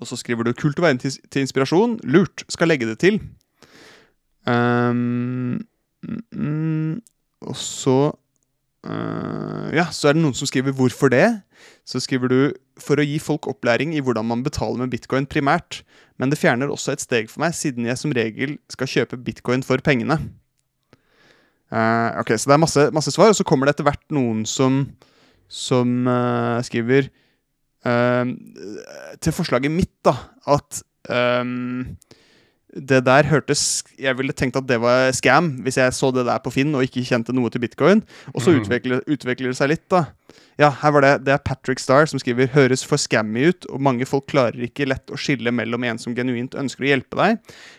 [0.00, 2.00] Og så skriver du 'kult å være til, til inspirasjon'.
[2.02, 2.42] Lurt.
[2.50, 3.20] Skal legge det til.
[4.42, 5.60] Um,
[6.34, 6.98] mm,
[7.46, 11.42] og så uh, Ja, så er det noen som skriver 'hvorfor det'?
[11.84, 15.82] Så skriver du 'for å gi folk opplæring i hvordan man betaler med bitcoin primært',
[16.18, 19.62] men det fjerner også et steg for meg, siden jeg som regel skal kjøpe bitcoin
[19.62, 20.18] for pengene.
[21.72, 24.44] Uh, ok, Så det er masse, masse, svar, og så kommer det etter hvert noen
[24.44, 24.92] som,
[25.48, 27.08] som uh, skriver
[27.88, 28.28] uh,
[29.20, 30.12] til forslaget mitt, da,
[30.46, 31.96] at um,
[32.72, 36.40] det der hørtes Jeg ville tenkt at det var scam hvis jeg så det der
[36.42, 38.00] på Finn og ikke kjente noe til bitcoin.
[38.32, 38.62] Og så mm.
[38.62, 40.06] utvikler, utvikler, det seg litt, da.
[40.60, 43.80] Ja, her var det Det er Patrick Starr som skriver 'høres for scammy ut', og
[43.80, 47.38] mange folk klarer ikke lett å skille mellom en som genuint ønsker å hjelpe deg,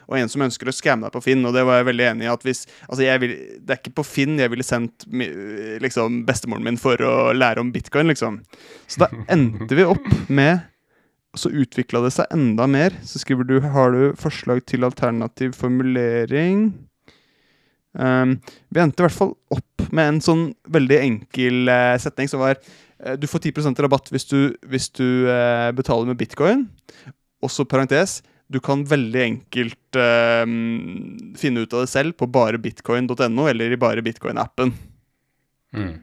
[0.10, 1.46] og en som ønsker å skamme deg på Finn.
[1.46, 2.34] Og det var jeg veldig enig i.
[2.34, 3.30] at hvis, altså jeg vil,
[3.64, 5.06] Det er ikke på Finn jeg ville sendt
[5.82, 8.42] liksom, bestemoren min for å lære om bitcoin, liksom.
[8.88, 10.62] Så da endte vi opp med
[11.38, 12.96] så utvikla det seg enda mer.
[13.06, 16.72] Så skriver du Har du forslag til alternativ formulering?
[17.94, 18.40] Um,
[18.74, 22.58] vi endte i hvert fall opp med en sånn veldig enkel uh, setning som var
[22.58, 26.68] uh, Du får 10% rabatt hvis du, hvis du uh, betaler med bitcoin.
[27.46, 28.22] Også parentes
[28.54, 29.98] du kan veldig enkelt
[31.40, 34.74] finne ut av det selv på barebitcoin.no eller i bare bitcoin-appen.
[35.74, 35.96] Mm.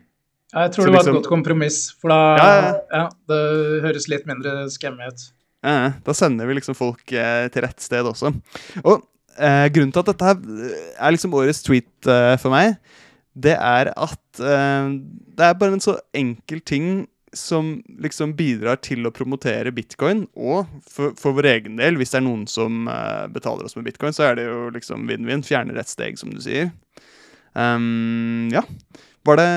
[0.50, 2.72] Jeg tror så det var liksom, et godt kompromiss, for da ja, ja.
[2.94, 3.42] ja det
[3.86, 5.28] høres litt mindre skremmende ut.
[5.60, 8.32] Ja, da sender vi liksom folk eh, til rett sted også.
[8.82, 8.96] Og
[9.36, 10.40] eh, grunnen til at dette her
[10.96, 12.78] er liksom årets tweet eh, for meg,
[13.38, 14.92] det er at eh,
[15.38, 16.90] det er bare en så enkel ting
[17.36, 22.20] som liksom bidrar til å promotere bitcoin, og for, for vår egen del, hvis det
[22.20, 25.44] er noen som uh, betaler oss med bitcoin, så er det jo liksom vinn-vinn.
[25.46, 26.72] Fjerner et steg, som du sier.
[27.54, 28.64] Um, ja.
[29.26, 29.48] Var det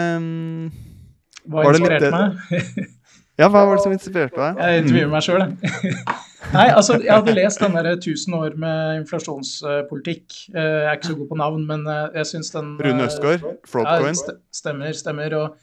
[1.48, 2.92] Hva var inspirerte meg?
[3.42, 4.60] Ja, hva var det som inspirerte deg?
[4.62, 5.94] Jeg intervjuer meg sjøl, jeg.
[6.54, 10.36] Nei, altså, jeg hadde lest den der 1000 år med inflasjonspolitikk.
[10.54, 13.08] Eh, Jeg er ikke så god på navn, men eh, jeg syns den Rune eh,
[13.08, 14.20] Østgaard, Ja, Floatcoin.
[14.20, 15.34] st- stemmer, stemmer.
[15.40, 15.56] Og,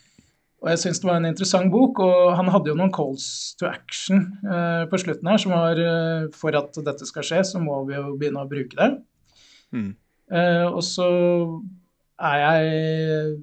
[0.64, 2.00] og jeg syns det var en interessant bok.
[2.02, 3.28] Og han hadde jo noen calls
[3.60, 7.62] to action eh, på slutten her, som var eh, for at dette skal skje, så
[7.62, 8.90] må vi jo begynne å bruke det.
[9.78, 9.92] Mm.
[10.34, 11.06] Eh, og så
[12.18, 13.38] er jeg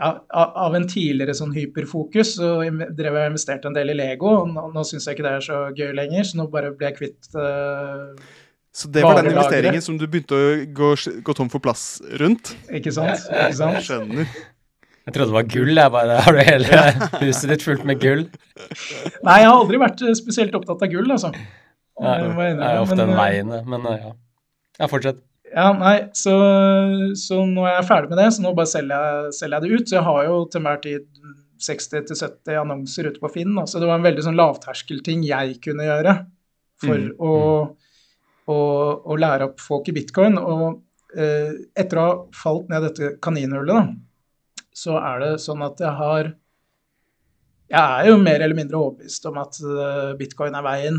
[0.00, 3.98] ja, av av en tidligere sånn hyperfokus så drev jeg og investerte en del i
[3.98, 4.32] Lego.
[4.40, 6.90] og Nå, nå syns jeg ikke det er så gøy lenger, så nå bare ble
[6.90, 8.10] jeg kvitt uh,
[8.74, 10.48] Så det var den investeringen som du begynte å
[10.80, 10.90] gå,
[11.26, 12.56] gå tom for plass rundt?
[12.74, 13.22] Ikke sant?
[13.30, 13.80] Ikke sant?
[13.86, 14.34] Skjønner.
[15.04, 15.76] Jeg trodde det var gull.
[15.76, 16.80] jeg bare, Har du hele
[17.26, 18.24] huset ditt fullt med gull?
[18.56, 21.30] Nei, jeg har aldri vært eh, spesielt opptatt av gull, altså.
[22.00, 23.60] Jeg det er ofte men, den eh, veien, det.
[23.68, 24.14] Men ja.
[24.80, 25.20] Ja, fortsett.
[25.54, 26.34] Ja, nei, så,
[27.14, 29.78] så nå er jeg ferdig med det, så nå bare selger jeg, selger jeg det
[29.78, 29.88] ut.
[29.88, 31.04] Så jeg har jo til enhver tid
[31.64, 33.54] 60-70 annonser ute på Finn.
[33.70, 36.16] Så det var en veldig sånn lavterskelting jeg kunne gjøre
[36.82, 37.34] for Mm, å,
[38.50, 38.56] å,
[39.06, 40.40] å lære opp folk i bitcoin.
[40.42, 40.82] Og
[41.16, 45.94] eh, etter å ha falt ned dette kaninhullet, da, så er det sånn at jeg
[46.00, 46.32] har
[47.70, 50.98] Jeg er jo mer eller mindre overbevist om at eh, bitcoin er veien.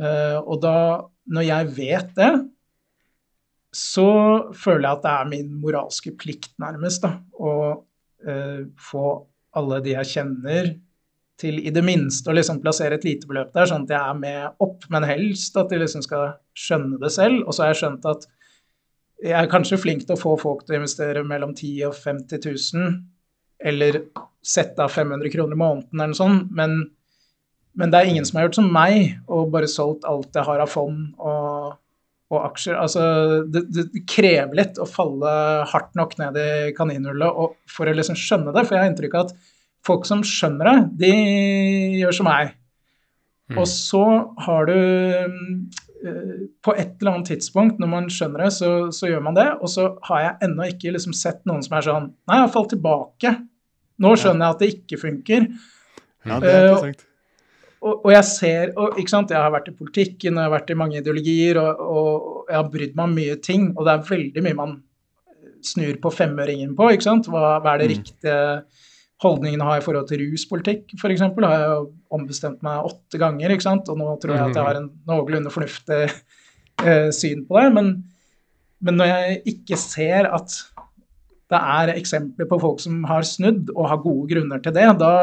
[0.00, 0.76] Eh, og da,
[1.26, 2.30] når jeg vet det,
[3.74, 4.08] så
[4.54, 8.60] føler jeg at det er min moralske plikt, nærmest, da, å uh,
[8.90, 9.06] få
[9.58, 10.74] alle de jeg kjenner,
[11.40, 14.18] til i det minste å liksom plassere et lite beløp der, sånn at jeg er
[14.18, 17.42] med opp, men helst at de liksom skal skjønne det selv.
[17.42, 18.28] Og så har jeg skjønt at
[19.24, 21.98] jeg er kanskje flink til å få folk til å investere mellom 10 000 og
[21.98, 22.94] 50 000,
[23.70, 24.00] eller
[24.44, 26.82] sette av 500 kroner i måneden eller sånt, men,
[27.78, 30.62] men det er ingen som har gjort som meg, og bare solgt alt jeg har
[30.62, 31.53] av fond og
[32.32, 32.76] og aksjer.
[32.80, 33.04] Altså,
[33.52, 35.30] det, det krever litt å falle
[35.70, 38.64] hardt nok ned i kaninhullet og for å liksom skjønne det.
[38.64, 39.50] For jeg har inntrykk av at
[39.84, 41.12] folk som skjønner det, de
[42.00, 42.54] gjør som meg.
[43.52, 43.58] Mm.
[43.60, 44.04] Og så
[44.40, 46.28] har du eh,
[46.64, 49.50] På et eller annet tidspunkt når man skjønner det, så, så gjør man det.
[49.60, 52.54] Og så har jeg ennå ikke liksom sett noen som er sånn Nei, jeg har
[52.56, 53.34] falt tilbake.
[54.00, 55.50] Nå skjønner jeg at det ikke funker.
[56.24, 57.10] Ja, det er Eh, interessant.
[57.84, 60.54] Og, og jeg ser og, ikke sant, Jeg har vært i politikken, og jeg har
[60.54, 63.66] vært i mange ideologier, og, og jeg har brydd meg om mye ting.
[63.76, 64.74] Og det er veldig mye man
[65.64, 66.88] snur på femøringen på.
[66.92, 67.28] ikke sant?
[67.32, 67.94] Hva, hva er det Mm.
[67.94, 68.38] riktige
[69.24, 71.22] holdningen å ha i forhold til ruspolitikk, f.eks.?
[71.22, 73.88] Har jeg jo ombestemt meg åtte ganger, ikke sant?
[73.88, 76.00] og nå tror jeg at jeg har en noenlunde fornuftig
[76.84, 77.68] uh, syn på det.
[77.76, 77.92] Men,
[78.84, 80.56] men når jeg ikke ser at
[81.54, 85.14] det er eksempler på folk som har snudd og har gode grunner til det, da,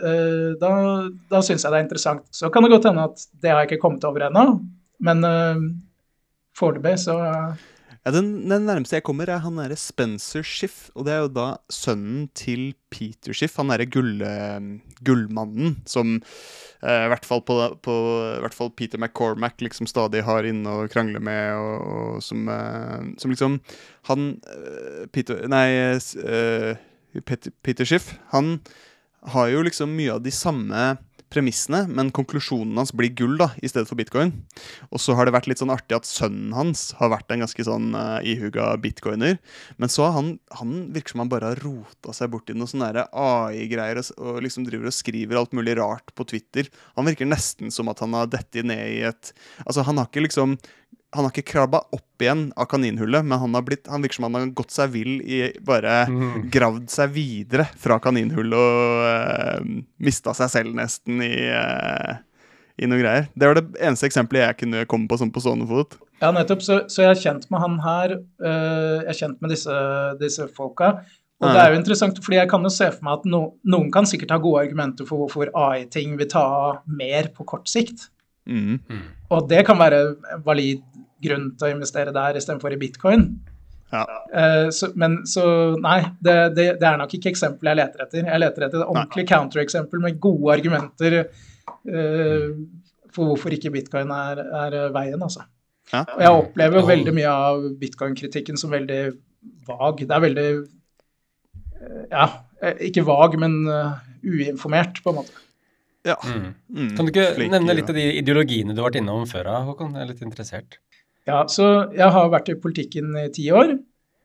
[0.00, 0.72] eh, da,
[1.30, 2.24] da syns jeg det er interessant.
[2.32, 4.46] Så kan det godt hende at det har jeg ikke kommet over ennå,
[5.04, 5.62] men uh,
[6.56, 7.18] foreløpig så
[8.04, 10.90] Ja, den, den nærmeste jeg kommer, er han derre Spencer Schiff.
[10.92, 14.58] Og det er jo da sønnen til Peter Schiff, han derre gull, eh,
[15.08, 17.94] gullmannen som eh, i hvert fall på, på
[18.36, 22.44] i hvert fall Peter McCormack liksom stadig har inne og krangler med, og, og som,
[22.52, 23.56] eh, som liksom
[24.10, 26.76] Han eh, Peter Nei, eh,
[27.24, 28.58] Peter, Peter Schiff, han
[29.32, 30.84] har jo liksom mye av de samme
[31.34, 34.32] premissene, men konklusjonen hans blir gull da, i stedet for bitcoin.
[34.90, 37.66] Og så har det vært litt sånn artig at sønnen hans har vært en ganske
[37.66, 39.40] sånn uh, ihuga bitcoiner.
[39.82, 42.70] Men så har han, han virker som han bare har rota seg bort i noe
[42.70, 46.70] sånne AI-greier og, og liksom driver og skriver alt mulig rart på Twitter.
[46.98, 50.24] Han virker nesten som at han har dettet ned i et Altså, han har ikke
[50.24, 50.56] liksom
[51.14, 54.26] han har ikke krabba opp igjen av kaninhullet, men han, har blitt, han virker som
[54.28, 56.50] han har gått seg vill i bare Mm.
[56.52, 62.16] gravd seg videre fra kaninhullet og uh, mista seg selv nesten i, eh,
[62.82, 63.28] i noe greier.
[63.34, 65.96] Det var det eneste eksempelet jeg kunne komme på sånn på stående fot.
[66.22, 66.62] Ja, nettopp.
[66.64, 68.16] Så, så jeg er kjent med han her.
[68.20, 69.76] øh, jeg er kjent med disse,
[70.20, 70.96] disse folka.
[71.42, 73.90] Og det er jo interessant, fordi jeg kan jo se for meg at no, noen
[73.92, 76.44] kan sikkert ha gode argumenter for hvorfor AI-ting vil ta
[76.86, 78.06] mer på kort sikt.
[78.50, 78.78] Mm.
[78.90, 79.02] Mm.
[79.34, 80.00] Og det kan være
[80.34, 80.84] en valid
[81.24, 83.28] grunn til å investere der istedenfor i bitcoin.
[83.94, 84.04] Ja.
[84.34, 85.44] Uh, så, men så
[85.78, 88.28] nei, det, det, det er nok ikke eksempelet jeg leter etter.
[88.28, 92.48] Jeg leter etter et ordentlig countereksempel med gode argumenter uh,
[93.14, 95.44] for hvorfor ikke bitcoin er, er veien, altså.
[95.92, 96.02] Ja.
[96.02, 99.02] Og jeg opplever jo veldig mye av bitcoin-kritikken som veldig
[99.68, 100.00] vag.
[100.00, 102.28] Det er veldig eh, Ja,
[102.88, 105.36] ikke vag, men uh, uinformert, på en måte.
[106.04, 106.18] Ja.
[106.20, 106.52] Mm.
[106.68, 106.90] Mm.
[106.96, 107.78] Kan du ikke Flink, nevne ja.
[107.80, 109.96] litt av de ideologiene du har vært innom før, Håkon?
[109.96, 110.78] Jeg er litt interessert.
[111.24, 113.78] Ja, så jeg har vært i politikken i ti år.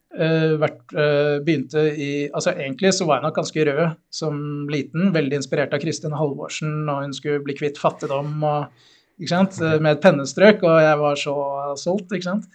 [0.09, 3.83] Uh, vært, uh, begynte i Altså egentlig så var jeg nok ganske rød
[4.19, 4.39] som
[4.73, 5.11] liten.
[5.15, 8.87] Veldig inspirert av Kristin Halvorsen, og hun skulle bli kvitt fattigdom og,
[9.19, 11.33] ikke sant, eh, med et pennestrøk, og jeg var så
[11.75, 12.45] solgt, ikke sant.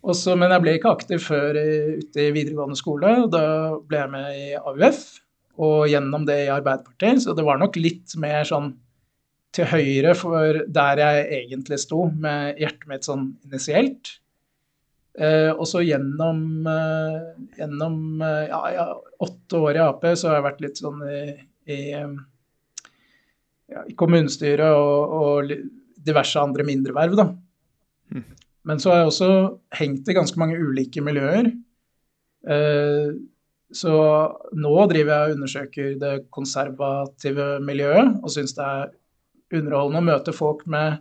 [0.00, 3.42] Også, men jeg ble ikke aktiv før ute i videregående skole, og da
[3.84, 5.02] ble jeg med i AUF.
[5.60, 7.24] Og gjennom det i Arbeiderpartiet.
[7.24, 8.72] Så det var nok litt mer sånn
[9.54, 14.14] til høyre for der jeg egentlig sto, med hjertet mitt sånn initielt.
[15.18, 17.16] Eh, og så gjennom, eh,
[17.58, 18.86] gjennom eh, ja, ja,
[19.26, 21.22] åtte år i Ap så har jeg vært litt sånn i,
[21.74, 21.78] i,
[23.74, 25.54] ja, i kommunestyret og, og,
[26.00, 27.26] diverse andre mindre verv, da.
[28.14, 28.22] Mm.
[28.70, 29.32] Men så har jeg også
[29.76, 31.50] hengt i ganske mange ulike miljøer.
[32.48, 33.10] Eh,
[33.76, 33.92] så
[34.56, 38.90] nå driver jeg og undersøker det konservative miljøet og syns det er
[39.60, 41.00] underholdende å møte folk med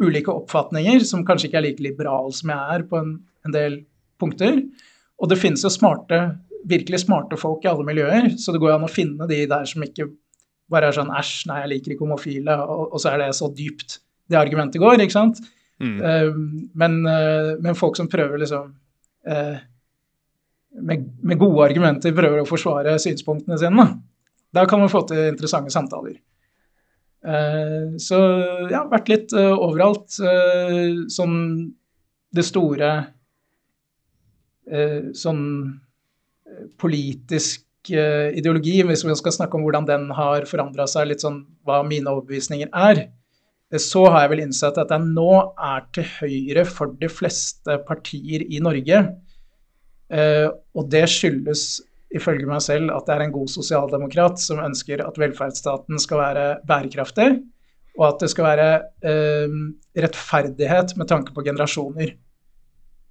[0.00, 3.82] ulike oppfatninger, som kanskje ikke er like liberale som jeg er på en, en del
[4.20, 4.62] punkter.
[5.20, 6.20] Og det finnes jo smarte,
[6.68, 9.84] virkelig smarte folk i alle miljøer, så det går an å finne de der som
[9.84, 10.08] ikke
[10.70, 13.50] bare er sånn æsj, nei, jeg liker ikke homofile, og, og, så er det så
[13.52, 13.98] dypt
[14.30, 15.40] det argumentet går, ikke sant.
[15.82, 15.96] Mm.
[15.98, 18.68] Uh, men, uh, men, folk som prøver liksom
[19.28, 19.60] uh,
[20.78, 23.86] med, med, gode argumenter prøver å forsvare synspunktene sine,
[24.54, 26.18] da, kan man få til interessante samtaler.
[27.20, 28.18] Eh, så
[28.72, 30.08] ja, vært litt uh, overalt.
[30.16, 31.36] Uh, sånn
[32.32, 32.90] det store
[34.70, 35.42] uh, Sånn
[36.80, 41.78] politisk ideologi, hvis vi skal snakke om hvordan den har forandra seg, litt sånn hva
[41.86, 43.00] mine overbevisninger er,
[43.80, 48.44] så har jeg vel innsett at jeg nå er til høyre for de fleste partier
[48.44, 49.00] i Norge.
[50.10, 51.62] Og det skyldes
[52.14, 56.46] ifølge meg selv at det er en god sosialdemokrat som ønsker at velferdsstaten skal være
[56.68, 57.28] bærekraftig,
[57.98, 58.72] og at det skal være
[59.06, 59.54] eh,
[60.02, 62.14] rettferdighet med tanke på generasjoner.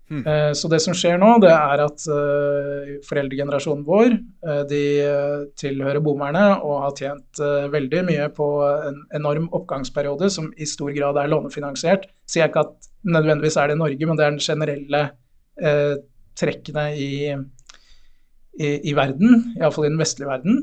[0.09, 0.23] Mm.
[0.25, 5.43] Eh, så det som skjer nå, det er at eh, foreldregenerasjonen vår eh, de eh,
[5.62, 8.47] tilhører boomerne og har tjent eh, veldig mye på
[8.89, 12.09] en enorm oppgangsperiode som i stor grad er lånefinansiert.
[12.25, 15.03] Sier jeg ikke at nødvendigvis er det i Norge, men det er den generelle
[16.39, 17.12] trekkene i
[18.60, 20.60] i, i verden, iallfall i den vestlige verden.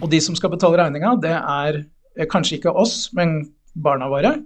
[0.00, 1.82] Og de som skal betale regninga, det er
[2.32, 4.36] kanskje ikke oss, men barna våre.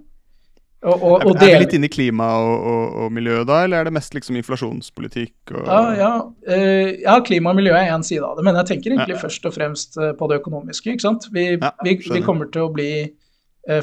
[0.85, 3.87] Og, og, og er, vi litt inne i klima og, og, miljø da, eller er
[3.87, 5.55] det mest liksom inflasjonspolitikk?
[5.65, 8.93] Ja, ja, uh, ja, klima og miljø er én side av det, men jeg tenker
[8.93, 9.21] egentlig ja.
[9.23, 10.93] først og fremst eh, på det økonomiske.
[10.93, 11.25] ikke sant?
[11.33, 12.91] Vi, vi, vi kommer til å bli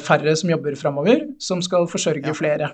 [0.01, 2.71] færre som jobber framover, som skal forsørge flere.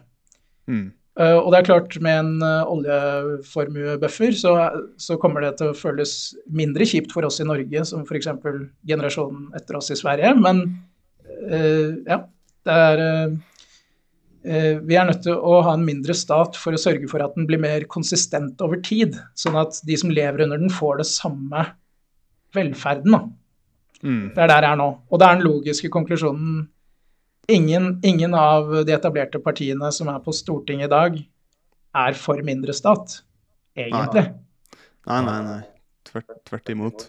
[0.70, 0.92] Mm.
[1.20, 4.54] Uh, og det er klart, med en uh, oljeformuebuffer så,
[4.96, 6.14] så, kommer det til å føles
[6.48, 8.30] mindre kjipt for oss i Norge som f.eks.
[8.88, 10.32] generasjonen etter oss i Sverige.
[10.40, 10.62] Men
[11.50, 12.22] uh, ja,
[12.68, 13.04] det er
[14.40, 17.44] Vi er nødt til å ha en mindre stat for å sørge for at den
[17.48, 19.18] blir mer konsistent over tid.
[19.36, 21.66] Sånn at de som lever under den, får det samme
[22.56, 23.18] velferden.
[24.00, 24.30] Mm.
[24.32, 24.88] Det er der jeg er nå.
[25.10, 26.62] Og det er den logiske konklusjonen
[27.50, 31.16] Ingen, ingen, av de etablerte partiene som er på Stortinget i dag,
[32.00, 33.20] er for mindre stat,
[33.78, 34.28] egentlig.
[35.10, 35.62] Nei, nei, nei.
[36.06, 37.08] Tvert, tvert imot.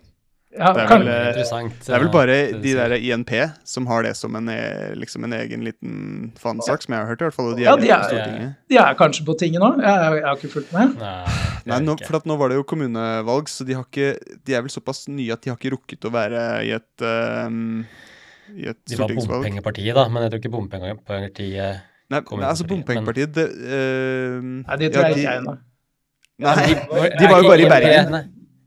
[0.51, 3.30] Ja, det, er vel, eh, det er vel bare de der INP
[3.63, 5.93] som har det som en, eh, liksom en egen liten
[6.39, 7.54] fanesak, som jeg har hørt i hvert fall.
[7.56, 9.69] De er, ja, de er, de er kanskje på tinget nå?
[9.80, 10.97] Jeg, jeg, har ikke fulgt med.
[10.99, 11.38] Nei,
[11.71, 15.06] Nei nå, for nå var det jo kommunevalg, så de, ikke, de, er vel såpass
[15.08, 17.06] nye at de har ikke rukket å være i et
[17.47, 17.86] um,
[18.57, 23.33] i et De var bompengepartiet, da, men jeg tror ikke bompengepartiet Nei, nei altså bompengepartiet
[23.37, 25.57] det, uh, Nei, de tror jeg ikke er ennå.
[26.41, 26.75] Nei, de,
[27.15, 28.15] de, var jo bare i Bergen.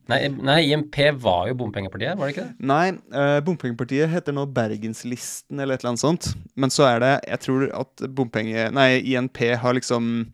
[0.09, 2.67] Nei, nei, IMP var jo bompengepartiet, var det ikke det?
[2.71, 6.31] Nei, uh, bompengepartiet heter nå Bergenslisten eller et eller annet sånt.
[6.61, 8.69] Men så er det Jeg tror at bompenge...
[8.77, 10.29] Nei, INP har liksom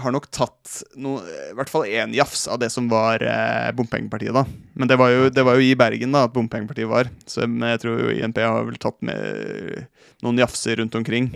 [0.00, 4.34] har nok tatt no, i hvert fall én jafs av det som var eh, bompengepartiet,
[4.36, 4.44] da.
[4.76, 7.10] Men det var, jo, det var, jo, i Bergen da at bompengepartiet var.
[7.28, 9.86] Så jeg tror jo INP har vel tatt med
[10.24, 11.30] noen jafser rundt omkring.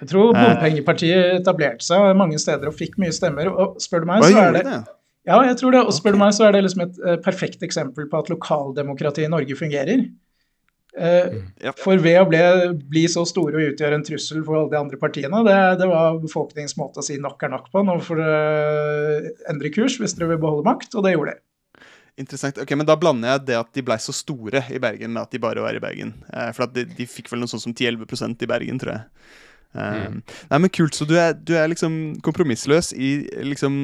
[0.00, 0.40] Jeg tror eh.
[0.40, 3.50] bompengepartiet etablerte seg mange steder og fikk mye stemmer.
[3.52, 4.82] Og spør du meg, så er det, det?
[5.30, 5.84] Ja, jeg tror det.
[5.88, 9.28] Og spør du meg, så er det liksom et uh, perfekt eksempel på at lokaldemokratiet
[9.28, 10.04] i Norge fungerer.
[10.94, 12.40] Uh, for ved å bli,
[12.86, 16.20] bli, så store og utgjøre en trussel for alle de andre partiene, det, det var
[16.22, 17.82] befolkningens måte å si nok er nok på.
[17.82, 21.44] Nå får dere endre kurs hvis dere vil beholde makt, og det gjorde de.
[22.20, 22.60] Interessant.
[22.62, 25.34] ok, Men da blander jeg det at de blei så store i Bergen, med at
[25.34, 26.14] de bare var i Bergen.
[26.30, 29.24] Eh, for at de, de, fikk vel noe sånt som 10-11 i Bergen, tror jeg.
[29.74, 30.18] Um, mm.
[30.52, 30.94] Nei, men Kult.
[30.94, 33.80] Så du er, du er liksom kompromissløs i liksom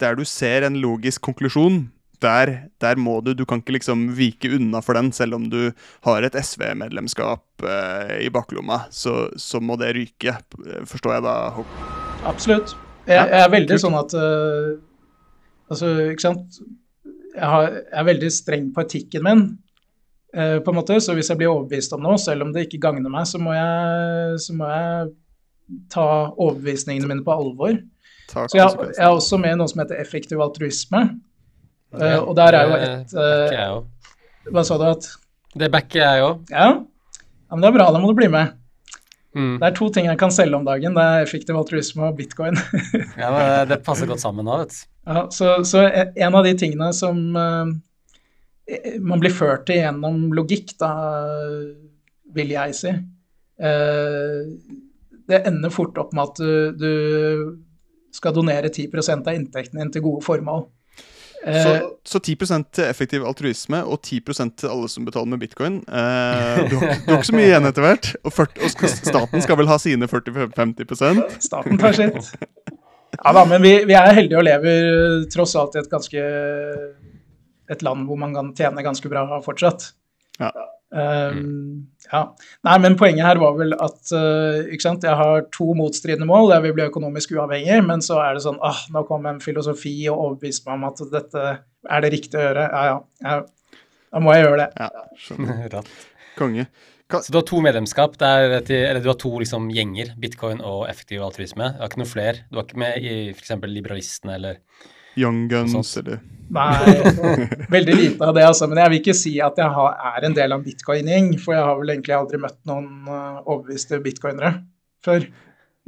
[0.00, 1.82] Der du ser en logisk konklusjon
[2.22, 2.52] der,
[2.82, 5.72] der, må du Du kan ikke liksom vike unna for den, selv om du
[6.06, 8.84] har et SV-medlemskap eh, i baklomma.
[8.90, 10.36] Så, så, må det ryke,
[10.88, 11.34] forstår jeg da?
[12.30, 12.76] Absolutt.
[13.06, 14.78] Jeg, jeg er veldig sånn at uh,
[15.72, 16.58] Altså, ikke sant
[17.32, 19.42] jeg, har, jeg, er veldig streng på etikken min,
[20.36, 20.98] uh, på en måte.
[21.00, 23.54] Så hvis jeg blir overbevist om noe, selv om det ikke gagner meg, så må
[23.56, 25.08] jeg, så må jeg
[25.92, 26.06] ta
[26.36, 27.78] overbevisningene mine på alvor.
[28.28, 31.06] Takk, Så jeg, jeg, er også med i noe som heter effektiv altruisme.
[31.92, 33.82] Uh, og der er jo et uh,
[34.52, 35.04] Hva sa du at
[35.60, 36.46] Det backer jeg òg.
[36.50, 38.54] Ja, ja men det er bra, da må du bli med.
[39.36, 39.58] Mm.
[39.60, 40.94] Det er to ting jeg kan selge om dagen.
[40.96, 42.56] Det er effektiv altruisme og bitcoin.
[43.20, 44.80] Ja, men det- det passer godt sammen nå, vet du.
[45.12, 45.82] Ja, så, så
[46.16, 47.68] en av de tingene som uh,
[49.02, 50.92] man blir ført til gjennom logikk, da,
[52.32, 54.42] vil jeg si uh,
[55.28, 60.04] Det ender fort opp med at du, du skal donere 10% av inntekten din til
[60.04, 60.66] gode formål.
[61.42, 62.36] Så, Eh, så 10
[62.72, 65.80] til effektiv altruisme og 10% til alle som betaler med bitcoin.
[65.88, 68.10] Eh, du, har, du har ikke så mye igjen etter hvert.
[68.22, 72.34] Og, 40, og staten skal vel ha sine 40-50% Staten tar sitt.
[73.18, 76.22] Ja da, men vi, vi er heldige og lever tross alt i et ganske
[77.72, 79.90] et land hvor man kan tjene ganske bra fortsatt.
[80.40, 80.50] Ja.
[80.92, 82.20] Um, ja.
[82.68, 85.06] Nei, men poenget her var vel at uh, ikke sant?
[85.08, 86.52] jeg har to motstridende mål.
[86.52, 89.96] Jeg vil bli økonomisk uavhengig, men så er det sånn ah, nå kom en filosofi
[90.12, 91.48] og overbeviste meg om at dette
[91.88, 92.68] er det riktige å gjøre.
[92.68, 93.02] Ja, ja.
[93.26, 93.82] ja.
[94.12, 94.70] Da må jeg gjøre det.
[94.76, 95.92] Ja, skjønner.
[96.40, 96.66] Konge.
[97.12, 100.14] Ka Så du har to medlemskap, det er til, eller du har to liksom, gjenger,
[100.20, 101.72] bitcoin og effektiv altruisme.
[101.74, 102.42] Du har ikke noe fler?
[102.48, 103.52] Du har ikke med i f.eks.
[103.68, 104.60] liberalistene eller
[105.18, 106.96] Young Guns eller Nei,
[107.76, 108.66] veldig lite av det, altså.
[108.68, 111.56] Men jeg vil ikke si at jeg har, er en del av en bitcoin-gjeng, for
[111.56, 114.50] jeg har vel egentlig aldri møtt noen uh, overbeviste bitcoinere
[115.04, 115.24] før.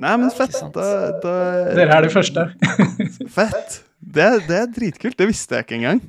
[0.01, 0.57] Nei, men fett.
[0.75, 0.87] Da,
[1.23, 1.35] da,
[1.77, 2.49] Dere er de første.
[3.37, 3.77] Fett.
[4.01, 5.19] Det, det er dritkult.
[5.21, 6.01] Det visste jeg ikke engang.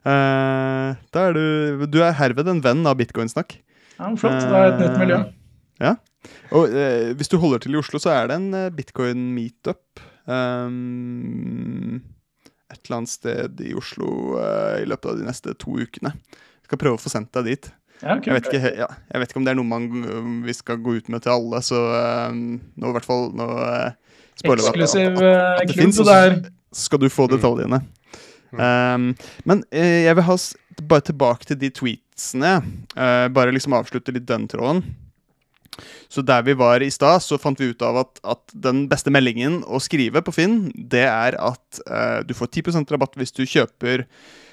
[0.00, 3.56] Uh, da er du Du er herved en venn av bitcoinsnakk.
[3.96, 4.42] Ja, flott.
[4.42, 5.22] Det er et nytt miljø.
[5.80, 5.96] Ja.
[6.52, 10.02] Og uh, hvis du holder til i Oslo, så er det en eh, bitcoin-meetup.
[10.28, 12.00] Um,
[12.70, 14.08] et eller annet sted i Oslo
[14.38, 16.12] uh, i løpet av de neste to ukene.
[16.14, 17.70] Jeg skal prøve å få sendt deg dit.
[18.00, 20.54] Ja, Jeg vet, ikke, ja, jeg vet ikke om det er noe man, um, vi
[20.56, 21.76] skal gå ut med til alle, så
[22.30, 23.90] um, nå i hvert fall nå, uh,
[24.40, 27.82] Eksklusiv at- at, uh, at det finnes, og så skal du få detaljene.
[28.50, 29.10] Um,
[29.46, 32.54] men eh, jeg vil ha s- bare tilbake til de tweetsene.
[32.96, 34.80] eh, bare liksom avslutte litt den tråden.
[36.10, 39.12] Så der vi var i stad, så fant vi ut av at, at den beste
[39.14, 43.44] meldingen å skrive på Finn, det er at eh, du får 10% rabatt hvis du
[43.46, 44.06] kjøper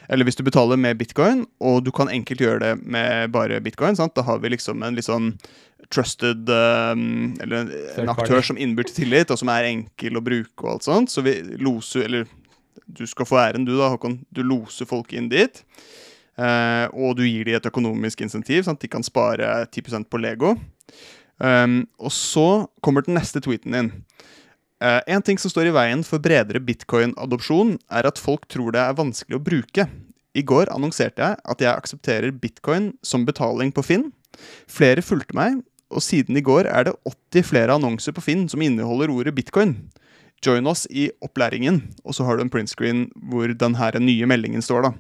[0.07, 3.97] eller hvis du betaler med bitcoin, og du kan enkelt gjøre det med bare bitcoin.
[3.99, 4.15] Sant?
[4.15, 5.33] Da har vi liksom en litt sånn
[5.93, 7.67] trusted um, Eller
[7.99, 11.11] en, aktør som innbyr til tillit, og som er enkel å bruke og alt sånt.
[11.11, 12.27] Så vi loser Eller
[12.87, 14.21] du skal få æren, du da, Håkon.
[14.31, 15.59] Du loser folk inn dit.
[16.37, 20.21] Eh, og du gir dem et økonomisk insentiv, sånn at de kan spare 10% på
[20.21, 20.55] Lego.
[21.37, 23.89] Um, og så kommer den neste tweeten din.
[24.81, 28.81] Uh, en ting som står i veien for bredere bitcoin-adopsjon, er at folk tror det
[28.83, 29.87] er vanskelig å bruke.
[30.37, 34.11] I går annonserte jeg at jeg aksepterer bitcoin som betaling på Finn.
[34.69, 38.61] Flere fulgte meg, og siden i går er det 80 flere annonser på Finn som
[38.61, 39.77] inneholder ordet bitcoin.
[40.45, 41.81] Join oss i opplæringen.
[42.05, 44.91] Og så har du en printscreen hvor den her nye meldingen står, da.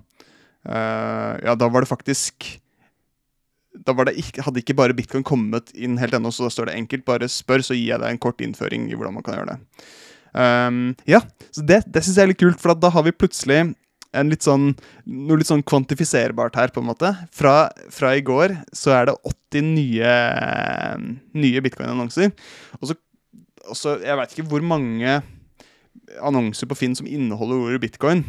[0.65, 2.47] Eh, ja, da var det faktisk
[3.85, 6.77] da det ikke, hadde ikke bare bitcoin kommet inn helt ennå, så da står det
[6.79, 7.05] enkelt.
[7.05, 9.89] Bare spør, så gir jeg deg en kort innføring i hvordan man kan gjøre det.
[10.37, 10.79] Um,
[11.09, 11.21] ja,
[11.53, 13.61] så det, det syns jeg er litt kult, for da har vi plutselig
[14.25, 14.71] litt sånn,
[15.05, 17.11] noe litt sånn kvantifiserbart her, på en måte.
[17.35, 20.13] Fra, fra i går så er det 80 nye,
[21.37, 22.33] nye bitcoin-annonser.
[22.81, 22.95] Og
[23.75, 25.17] så Jeg veit ikke hvor mange
[26.23, 28.23] annonser på Finn som inneholder ordet bitcoin.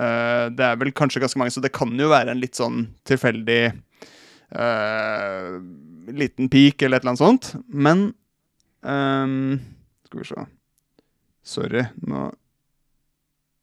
[0.00, 2.86] Eh, det er vel kanskje ganske mange, så det kan jo være en litt sånn
[3.08, 5.48] tilfeldig eh,
[6.12, 7.52] liten peak eller et eller annet sånt.
[7.68, 8.12] Men
[8.80, 9.60] um,
[10.08, 10.46] Skal vi se
[11.42, 12.28] Sorry, nå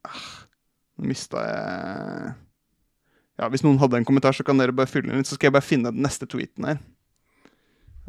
[0.04, 0.24] ah,
[1.00, 2.34] Nå mista jeg
[3.40, 5.30] Ja, Hvis noen hadde en kommentar, så kan dere bare fylle den litt.
[5.30, 6.82] Så skal jeg bare finne den neste tweeten her.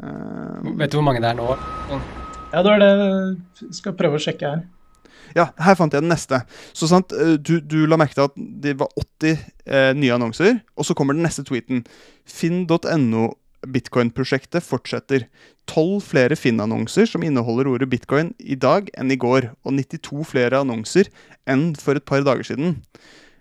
[0.03, 1.47] Ehm, Vet du hvor mange det er nå?
[2.51, 2.89] Ja, det er det
[3.61, 4.64] jeg skal prøve å sjekke her.
[5.37, 6.43] Ja, her fant jeg den neste.
[6.77, 9.37] Så sant, eh, du, du la merke til at det var 80
[9.67, 11.85] eh, nye annonser, og så kommer den neste tweeten.
[12.29, 13.31] Finn.no
[13.69, 15.27] Bitcoin-prosjektet fortsetter.
[15.69, 20.63] 12 flere Finn-annonser som inneholder ordet bitcoin i dag enn i går, og 92 flere
[20.65, 21.11] annonser
[21.51, 22.79] enn for et par dager siden.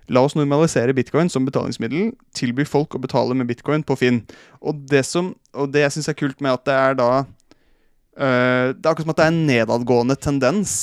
[0.09, 2.13] La oss normalisere bitcoin som betalingsmiddel.
[2.37, 4.23] Tilby folk å betale med bitcoin på Finn.
[4.59, 8.73] Og det, som, og det jeg syns er kult med at det er da øh,
[8.73, 10.73] Det er akkurat som at det er en nedadgående tendens.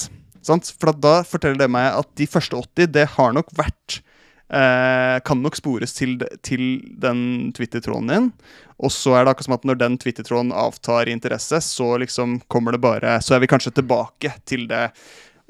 [0.47, 0.70] Sant?
[0.78, 4.01] For da forteller det meg at de første 80, det har nok vært
[4.49, 6.64] eh, Kan nok spores til, til
[7.03, 8.32] den Twitter-tråden din.
[8.76, 12.40] Og så er det akkurat som at når den Twitter-tråden avtar i interesse, så liksom
[12.53, 14.90] kommer det bare Så er vi kanskje tilbake til det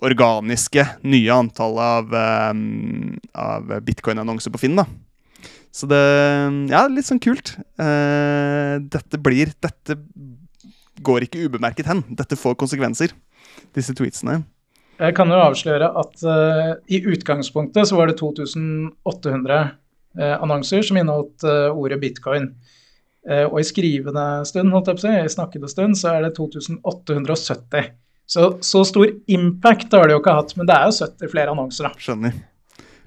[0.05, 4.84] organiske, nye antallet av, um, av bitcoin-annonser på Finn, da.
[5.72, 6.01] Så det
[6.72, 7.55] Ja, litt sånn kult.
[7.80, 9.97] Uh, dette blir Dette
[11.05, 12.05] går ikke ubemerket hen.
[12.16, 13.12] Dette får konsekvenser,
[13.76, 14.42] disse tweetsene.
[14.97, 19.59] Jeg kan jo avsløre at uh, i utgangspunktet så var det 2800
[20.16, 22.55] uh, annonser som inneholdt uh, ordet bitcoin.
[23.26, 26.26] Eh, og i skrivende stund, holdt jeg på å si, i snakkende stund, så er
[26.26, 27.88] det 2870.
[28.26, 31.55] Så, så stor impact har det jo ikke hatt, men det er jo 70 flere
[31.55, 32.03] annonser, da.
[32.07, 32.36] Skjønner.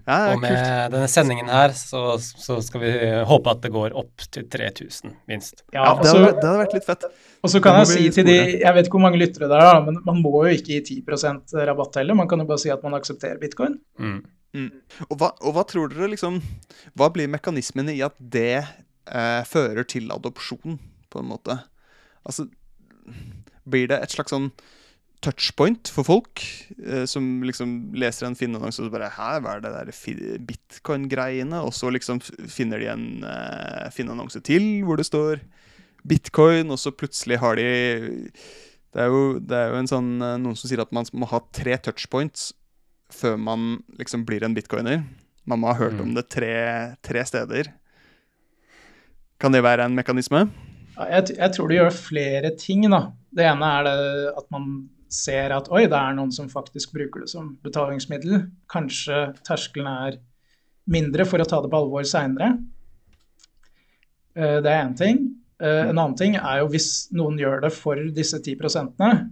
[0.09, 0.93] Ja, Og med kult.
[0.95, 2.91] denne sendingen her, så, så skal vi
[3.29, 5.61] håpe at det går opp til 3000, minst.
[5.75, 7.05] Ja, Ja, det, hadde, vært- det hadde vært litt fett.
[7.45, 9.69] Og så kan jeg si til de, jeg vet ikke hvor mange lyttere det er,
[9.69, 12.17] da, men man må jo ikke gi 10 rabatt heller.
[12.17, 13.77] Man kan jo bare si at man aksepterer bitcoin.
[14.01, 14.71] Mm.
[15.11, 16.39] Og hva, og hva tror dere liksom
[16.97, 20.79] Hva blir mekanismene i at det eh, fører til adopsjon,
[21.13, 21.59] på en måte?
[22.25, 22.47] Altså
[23.69, 24.49] Blir det et slags sånn
[25.25, 26.41] touchpoint for folk
[26.79, 31.59] eh, som liksom leser en Finn-annonse og bare Hæ, hva er det der bitcoin-greiene?
[31.65, 35.41] Og så liksom finner de en eh, Finn-annonse til hvor det står
[36.07, 37.67] bitcoin, og så plutselig har de
[38.89, 41.27] det er, jo, det er jo en sånn, eh, noen som sier at man må
[41.29, 42.53] ha tre touchpoints
[43.13, 43.67] før man
[43.99, 45.03] liksom blir en bitcoiner.
[45.49, 46.01] Man må ha hørt Mm.
[46.07, 47.69] om det tre, tre steder.
[49.39, 50.47] Kan det være en mekanisme?
[50.99, 52.99] Jeg, jeg tror det gjør flere ting, da.
[53.33, 54.65] Det ene er det at man
[55.09, 58.43] ser at oi, det er noen som faktisk bruker det som betalingsmiddel.
[58.69, 60.19] Kanskje terskelen er
[60.89, 62.53] mindre for å ta det på alvor seinere.
[64.33, 65.23] Det er én ting.
[65.59, 69.27] Eh, En annen ting er jo hvis noen gjør det for disse 10 prosentene,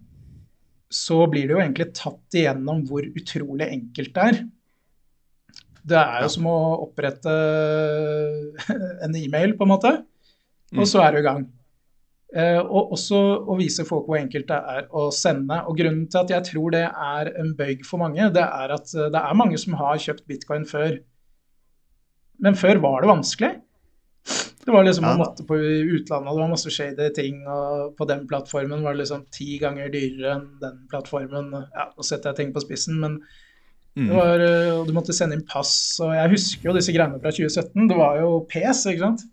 [0.91, 4.39] så blir det jo egentlig tatt igjennom hvor utrolig enkelt det er.
[5.87, 7.33] Det er jo som å opprette
[9.05, 9.93] en e-mail, på en måte.
[10.73, 10.81] Mm.
[10.81, 11.45] Og så er du i gang.
[12.35, 15.61] Eh, og også å vise folk hvor enkelt det er å sende.
[15.69, 18.91] Og grunnen til at jeg tror det er en bøyg for mange, det er at
[18.97, 20.97] eh, det er mange som har kjøpt bitcoin før.
[22.43, 23.53] Men før var det vanskelig.
[24.67, 25.05] Det var liksom.
[25.07, 29.05] Man måtte på utlandet, det var masse shady ting, og på den plattformen var det
[29.05, 31.53] liksom ti ganger dyrere enn den plattformen.
[31.71, 33.21] Ja, nå setter jeg ting på spissen, men
[33.97, 34.11] Mm.
[34.11, 35.71] det var, eh, og du måtte sende inn pass,
[36.05, 37.87] og jeg husker jo disse greiene fra 2017.
[37.89, 39.23] Det var jo pes, ikke sant?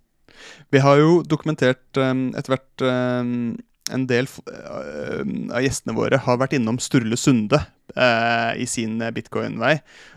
[0.75, 3.55] Vi har jo dokumentert um, etter hvert um,
[3.93, 5.23] en del uh,
[5.55, 7.61] av gjestene våre har vært innom Sturle Sunde
[7.93, 9.75] eh, i sin bitcoin-vei.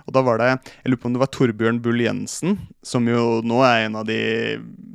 [0.07, 3.41] Og da var det Jeg lurer på om det var Torbjørn Bull Jensen, som jo
[3.43, 4.19] nå er en av de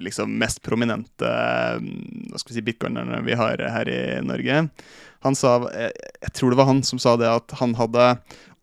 [0.03, 1.29] liksom mest prominente
[1.77, 1.91] um,
[2.33, 4.65] hva skal vi si, bitcoinerne vi har her i Norge.
[5.23, 5.93] Han sa jeg,
[6.25, 8.15] jeg tror det var han som sa det at han hadde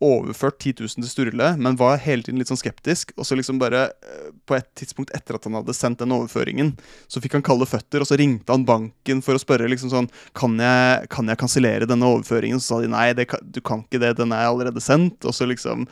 [0.03, 3.11] overført 10 000 til Sturle, men var hele tiden litt sånn skeptisk.
[3.19, 6.71] Og så liksom bare eh, på et tidspunkt etter at han hadde sendt den overføringen,
[7.11, 10.07] så fikk han kalde føtter, og så ringte han banken for å spørre liksom sånn
[10.37, 12.61] Kan jeg, kan jeg kansellere denne overføringen?
[12.63, 15.25] Så sa de nei, det du kan ikke det, den er allerede sendt.
[15.27, 15.87] Og så liksom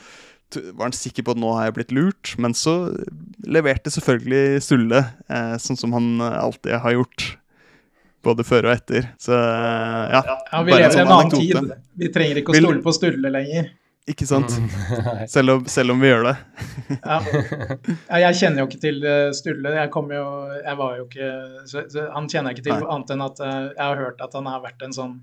[0.77, 2.77] var han sikker på at nå har jeg blitt lurt, men så
[3.43, 7.33] leverte selvfølgelig Sturle, eh, sånn som han alltid har gjort.
[8.23, 9.11] Både før og etter.
[9.21, 10.21] Så eh, ja.
[10.23, 11.65] Ja, vi lever i sånn en annen anekdote.
[11.67, 11.91] tid.
[11.99, 13.67] Vi trenger ikke å stole på Sturle lenger.
[14.07, 14.53] Ikke sant?
[14.55, 14.67] Mm.
[15.35, 16.35] Selv om, selv om vi gjør det.
[17.03, 17.17] Ja.
[18.07, 19.73] Ja, Jeg kjenner jo ikke til eh, Sturle.
[19.75, 20.21] Jeg kom jo
[20.61, 21.27] Jeg var jo ikke
[21.67, 22.87] så, så Han kjenner jeg ikke til Nei.
[22.95, 25.17] annet enn at eh, jeg har hørt at han har vært en sånn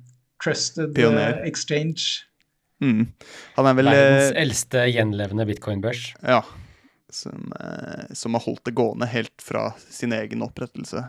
[0.45, 1.39] trusted Pioner.
[1.41, 2.27] eh, exchange.
[2.85, 3.07] Mm.
[3.57, 6.11] Han er vel Verdens eldste gjenlevende bitcoin-børs.
[6.21, 6.43] Ja.
[7.15, 7.53] Som,
[8.13, 11.07] som har holdt det gående helt fra sin egen opprettelse.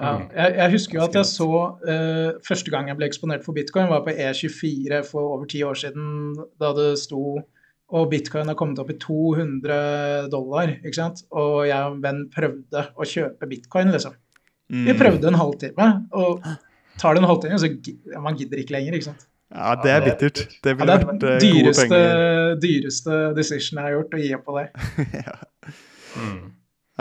[0.00, 0.28] Ja, Mm.
[0.32, 1.46] jeg, jeg husker jo at jeg så
[1.84, 5.76] uh, Første gang jeg ble eksponert for bitcoin, var på E24 for over ti år
[5.76, 7.42] siden, da det sto
[7.92, 11.26] og bitcoin har kommet opp i 200 dollar, ikke sant.
[11.36, 14.14] Og jeg og en venn prøvde å kjøpe bitcoin, liksom.
[14.72, 14.86] Mm.
[14.86, 16.46] Vi prøvde en halvtime, og
[17.00, 19.26] tar det en halvtime, så gidder, man gidder ikke lenger, ikke sant.
[19.52, 20.40] Ja, det er bittert.
[20.64, 22.54] Det ville ja, vært er eh, gode dyreste, penger.
[22.62, 24.66] dyreste decision jeg har gjort, å gi opp på det.
[25.26, 25.36] ja.
[26.16, 26.38] Mm.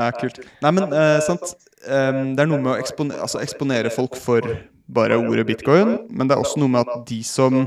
[0.02, 0.42] ja, kult.
[0.66, 1.56] Nei, men uh, sant.
[1.90, 4.46] Em, det er noe med å ekspone, altså, eksponere folk for
[4.92, 7.62] bare ordet bitcoin, men det er også noe med at de som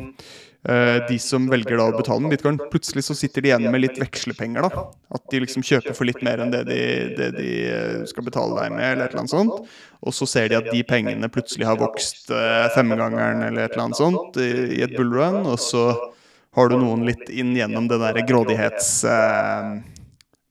[0.69, 3.83] uh, de som velger da å betale med bitcoin, plutselig så sitter de igjen med
[3.83, 4.69] litt vekslepenger.
[4.69, 4.85] da.
[5.17, 6.81] At de liksom kjøper for litt mer enn det de,
[7.19, 9.73] det de eh, skal betale deg med, eller et eller annet sånt.
[10.05, 13.89] Og så ser de at de pengene plutselig har vokst uh, femgangeren eller et eller
[13.89, 15.89] annet sånt i, i et bullrun, og så
[16.55, 18.93] har du noen litt inn gjennom det derre grådighets...
[19.11, 19.75] Eh,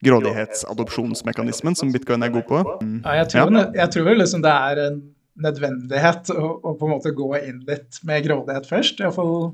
[0.04, 2.62] grådighetsadopsjonsmekanismen som bitcoin er god på.
[2.82, 3.00] Mm.
[3.04, 5.00] Ja, jeg tror, jeg tror liksom det er en
[5.44, 9.54] nødvendighet å, å på en måte gå inn litt med grådighet først, iallfall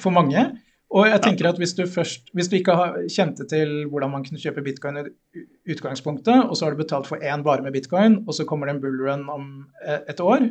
[0.00, 0.46] for mange.
[0.94, 4.22] Og jeg tenker at hvis du først, hvis du ikke har, kjente til hvordan man
[4.24, 5.42] kunne kjøpe bitcoin i
[5.74, 8.76] utgangspunktet, og så har du betalt for én vare med bitcoin, og så kommer det
[8.76, 9.48] en bullrun om
[9.82, 10.46] eh, et år,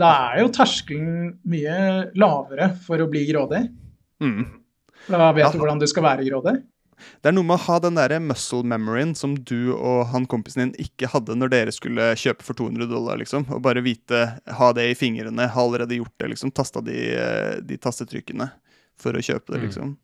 [0.00, 3.64] da er jo terskelen mye lavere for å bli grådig.
[4.22, 4.44] Mm.
[5.08, 5.50] Da vet Ja.
[5.50, 6.60] du hvordan du skal være grådig.
[7.22, 10.62] Det er noe med å ha den der muscle memoryen som du og han kompisen
[10.72, 13.46] din ikke hadde når dere skulle kjøpe for 200 dollar, liksom.
[13.50, 16.52] Og bare vite, ha det i fingrene, ha allerede gjort det, liksom.
[16.54, 18.50] Tasta de, eh, de tastetrykkene
[19.00, 19.66] for å kjøpe det, Mm.
[19.68, 19.96] liksom.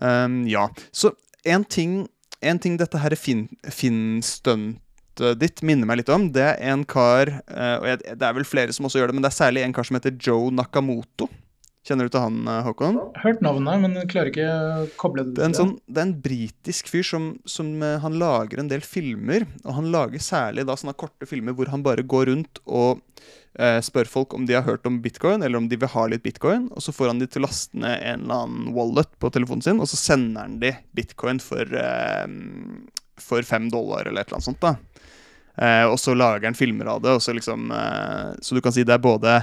[0.00, 0.68] Um, ja.
[0.92, 1.12] Så
[1.44, 2.08] en ting
[2.42, 7.30] en ting dette her fin- Finn-stuntet ditt minner meg litt om, det er en kar
[7.46, 9.72] eh, Og det er vel flere som også gjør det, men det er særlig en
[9.76, 11.28] kar som heter Joe Nakamoto.
[11.84, 12.96] Kjenner du til han, eh, Håkon?
[13.20, 16.18] Hørt navnet, men klarer ikke å koble det Det er en, sånn, det er en
[16.24, 19.44] britisk fyr som, som eh, Han lager en del filmer.
[19.66, 23.02] Og han lager særlig da sånne korte filmer hvor han bare går rundt og
[23.60, 26.24] eh, spør folk om de har hørt om bitcoin, eller om de vil ha litt
[26.24, 26.70] bitcoin.
[26.72, 29.68] Og så får han de til å laste ned en eller annen wallet på telefonen
[29.68, 32.24] sin, og så sender han de bitcoin for, eh,
[33.20, 34.64] for fem dollar eller et eller annet sånt.
[34.64, 34.78] da
[35.56, 37.14] Eh, og så lager han filmer av det.
[37.22, 39.36] Så, liksom, eh, så du kan si det er både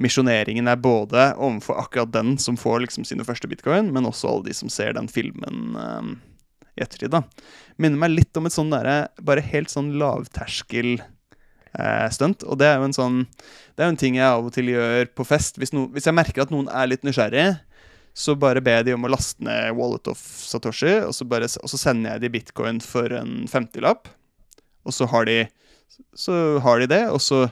[0.00, 4.48] Misjoneringen er både overfor akkurat den som får liksom sine første bitcoin, men også alle
[4.48, 6.10] de som ser den filmen eh,
[6.78, 7.12] i ettertid.
[7.12, 7.24] da
[7.76, 12.46] Minner meg litt om et sånn derre Bare helt sånn lavterskel eh, stunt.
[12.48, 14.72] Og det er jo en sånn Det er jo en ting jeg av og til
[14.72, 15.60] gjør på fest.
[15.60, 17.50] Hvis, no, hvis jeg merker at noen er litt nysgjerrig,
[18.18, 21.46] så bare ber jeg de om å laste ned Wallet of Satoshi, og så, bare,
[21.46, 24.10] og så sender jeg de bitcoin for en 50-lapp.
[24.86, 25.40] Og så har de
[26.14, 27.48] Så har de det, og så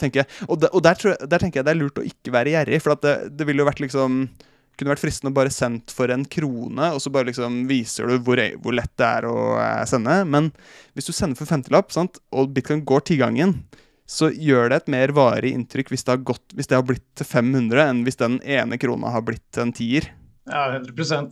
[0.00, 2.08] tenker jeg Og, de, og der, tror jeg, der tenker jeg det er lurt å
[2.08, 4.26] ikke være gjerrig, for at det, det ville jo vært liksom
[4.74, 8.16] kunne vært fristende å bare sendt for en krone, og så bare liksom viser du
[8.26, 10.16] hvor, hvor lett det er å eh, sende.
[10.26, 10.50] Men
[10.96, 13.60] hvis du sender for 50-lapp, sant, og bitcoin går tigangen,
[14.10, 17.06] så gjør det et mer varig inntrykk hvis det har, gått, hvis det har blitt
[17.16, 20.10] til 500, enn hvis den ene krona har blitt en tier.
[20.50, 21.30] Ja, 100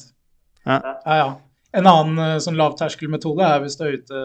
[0.64, 0.78] Ja.
[0.78, 1.26] ja, ja.
[1.72, 4.22] En annen eh, sånn lavterskelmetode er hvis du er ute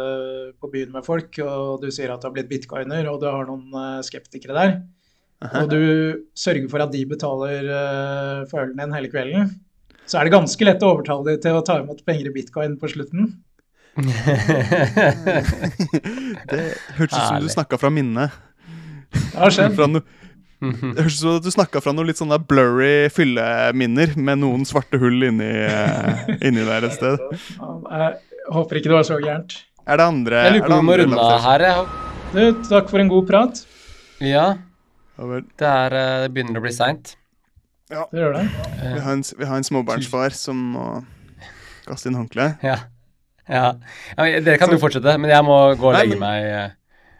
[0.59, 3.47] på byen med folk, og du sier at du har blitt bitcoiner, og du har
[3.47, 4.71] noen eh, skeptikere der,
[5.61, 5.81] og du
[6.35, 9.51] sørger for at de betaler eh, for ølen din hele kvelden,
[10.07, 12.73] så er det ganske lett å overtale dem til å ta imot penger i bitcoin
[12.79, 13.23] på slutten.
[16.51, 16.63] det
[16.99, 18.29] hørtes ut som du snakka fra minnet.
[19.13, 19.73] Det har skjedd.
[19.77, 19.99] Fra no,
[20.61, 24.63] det høres ut som at du snakka fra noen litt sånne blurry fylleminner med noen
[24.65, 27.21] svarte hull inni, eh, inni der et sted.
[27.59, 28.17] Jeg
[28.55, 29.57] håper ikke det var så gærent.
[29.87, 31.59] Er det andre Jeg lurer er på om vi må runde av her.
[31.67, 31.85] jeg.
[32.33, 33.61] Du, takk for en god prat.
[34.19, 34.47] Ja,
[35.17, 35.27] Ja
[35.57, 37.15] det, er, eh, det begynner å bli seint.
[37.87, 38.45] Det gjør det.
[38.81, 40.87] Vi har en, vi har en småbarnsfar som må
[41.87, 42.59] kaste inn håndkleet.
[42.65, 42.75] Ja.
[43.47, 43.75] Ja.
[44.17, 44.25] ja.
[44.43, 46.73] Dere kan jo fortsette, men jeg må gå og Nei, legge men- meg.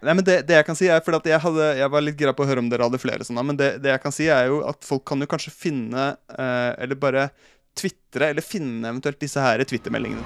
[0.04, 2.20] Nei, men det, det jeg kan si er, for at jeg, hadde, jeg var litt
[2.22, 4.28] gira på å høre om dere hadde flere sånne, men det, det jeg kan si
[4.30, 6.04] er jo at folk kan jo kanskje finne,
[6.38, 7.30] eh, eller bare
[7.78, 10.24] tvitre, eller finne eventuelt disse her twittermeldingene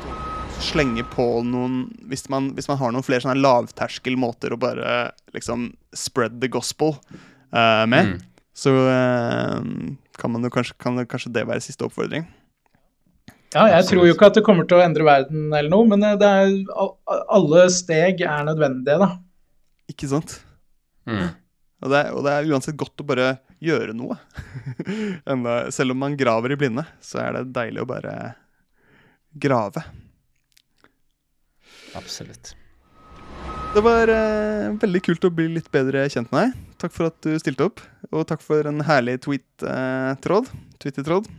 [0.62, 4.92] Slenge på noen hvis man, hvis man har noen flere sånne lavterskelmåter å bare
[5.34, 6.98] liksom spread the gospel
[7.56, 8.20] eh, med, Mm.
[8.54, 9.64] så eh,
[10.22, 12.28] kan man jo kanskje, kan det- kanskje det være siste oppfordring.
[13.56, 16.04] Ja, jeg tror jo ikke at det kommer til å endre verden eller noe, men
[16.08, 16.54] eh, det er,
[17.28, 19.10] alle steg er nødvendige, da.
[19.92, 20.40] Ikke sant?
[21.10, 21.32] Mm.
[21.82, 24.18] Og det, og det er uansett godt å bare gjøre noe.
[25.76, 28.16] Selv om man graver i blinde, så er det deilig å bare
[29.34, 29.84] grave.
[31.98, 32.54] Absolutt.
[33.72, 36.66] Det var eh, veldig kult å bli litt bedre kjent med deg.
[36.84, 37.82] Takk for at du stilte opp,
[38.12, 40.50] og takk for en herlig tweet-tråd.
[40.82, 41.30] Twitter-tråd.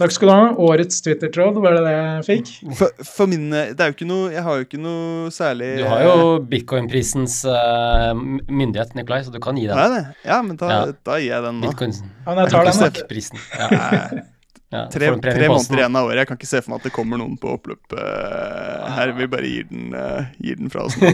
[0.00, 0.44] Takk skal du ha.
[0.64, 2.50] Årets Twitter-tråd, var det det jeg fikk?
[2.78, 5.68] For, for min eh, Det er jo ikke noe Jeg har jo ikke noe særlig
[5.82, 9.76] Du har jo bitcoin-prisens uh, myndighet, Nikolai, så du kan gi den.
[9.76, 10.02] Jeg det?
[10.30, 10.80] Ja, men da, Ja.
[11.10, 11.68] da gir jeg den nå.
[11.68, 13.06] Bitcoin Ja, men jeg tar den, da.
[13.12, 13.42] prisen.
[13.60, 14.26] Ja.
[14.70, 16.20] Ja, Tre, tre måneder igjen av året.
[16.22, 19.10] Jeg kan ikke se for meg at det kommer noen på oppløp uh, her.
[19.18, 21.10] Vi bare gir den, uh, gir den fra oss nå.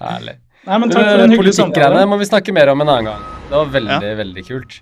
[0.00, 0.38] Herlig.
[0.62, 2.06] Nei, men takk for en hyggelig Politikkgreiene samtale.
[2.08, 3.26] må vi snakke mer om en annen gang.
[3.50, 4.14] Det var veldig, Ja.
[4.22, 4.78] veldig kult.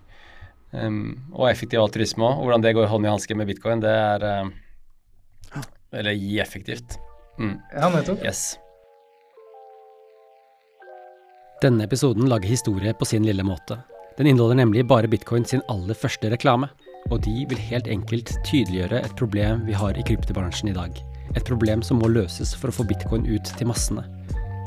[0.70, 2.44] Um, og effektiv altruisme òg.
[2.44, 5.62] Hvordan det går hånd i hanske med bitcoin, det er uh,
[5.92, 6.98] Eller gi effektivt.
[7.38, 7.56] Mm.
[7.74, 8.22] Ja, nettopp.
[8.22, 8.58] Yes.
[11.60, 13.80] Denne episoden lager historie på sin lille måte.
[14.16, 16.70] Den inneholder nemlig bare bitcoin sin aller første reklame.
[17.10, 20.94] Og de vil helt enkelt tydeliggjøre et problem vi har i kryptobransjen i dag.
[21.34, 24.04] Et problem som må løses for å få bitcoin ut til massene.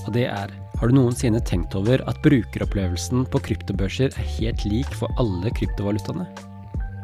[0.04, 4.90] Og det er har du noensinne tenkt over at brukeropplevelsen på kryptobørser er helt lik
[4.98, 6.26] for alle kryptovalutaene?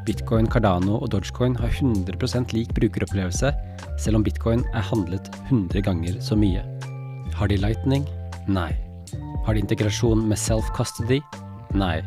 [0.08, 3.52] Bitcoin, Cardano og Dogecoin har 100 lik brukeropplevelse,
[4.02, 6.64] selv om bitcoin er handlet 100 ganger så mye.
[7.36, 8.08] Har de lightning?
[8.48, 8.72] Nei.
[9.46, 11.22] Har de integrasjon med self-custody?
[11.78, 12.02] Nei.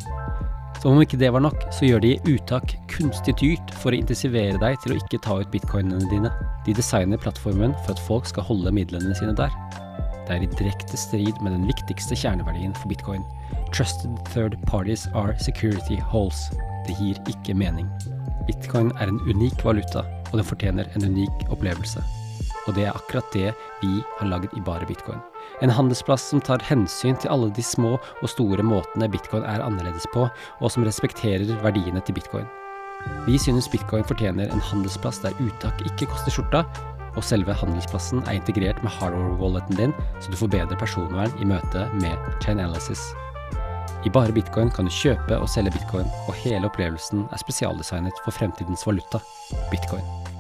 [0.83, 4.59] Som om ikke det var nok, så gjør de uttak kunstig dyrt for å intensivere
[4.59, 6.33] deg til å ikke ta ut bitcoinene dine.
[6.67, 9.55] De designer plattformen for at folk skal holde midlene sine der.
[10.27, 13.25] Det er i direkte strid med den viktigste kjerneverdien for bitcoin.
[13.75, 16.51] Trusted third parties are security holes.
[16.87, 17.91] Det gir ikke mening.
[18.47, 22.03] Bitcoin er en unik valuta, og den fortjener en unik opplevelse.
[22.67, 23.51] Og det er akkurat det
[23.83, 25.21] vi har lagd i bare bitcoin.
[25.63, 30.07] En handelsplass som tar hensyn til alle de små og store måtene bitcoin er annerledes
[30.15, 30.29] på,
[30.61, 32.47] og som respekterer verdiene til bitcoin.
[33.27, 36.63] Vi synes bitcoin fortjener en handelsplass der uttak ikke koster skjorta,
[37.17, 41.87] og selve handelsplassen er integrert med hardware-walleten din, så du får bedre personvern i møte
[42.01, 43.03] med Chainalysis.
[44.03, 48.35] I bare bitcoin kan du kjøpe og selge bitcoin, og hele opplevelsen er spesialdesignet for
[48.35, 49.23] fremtidens valuta,
[49.71, 50.32] bitcoin.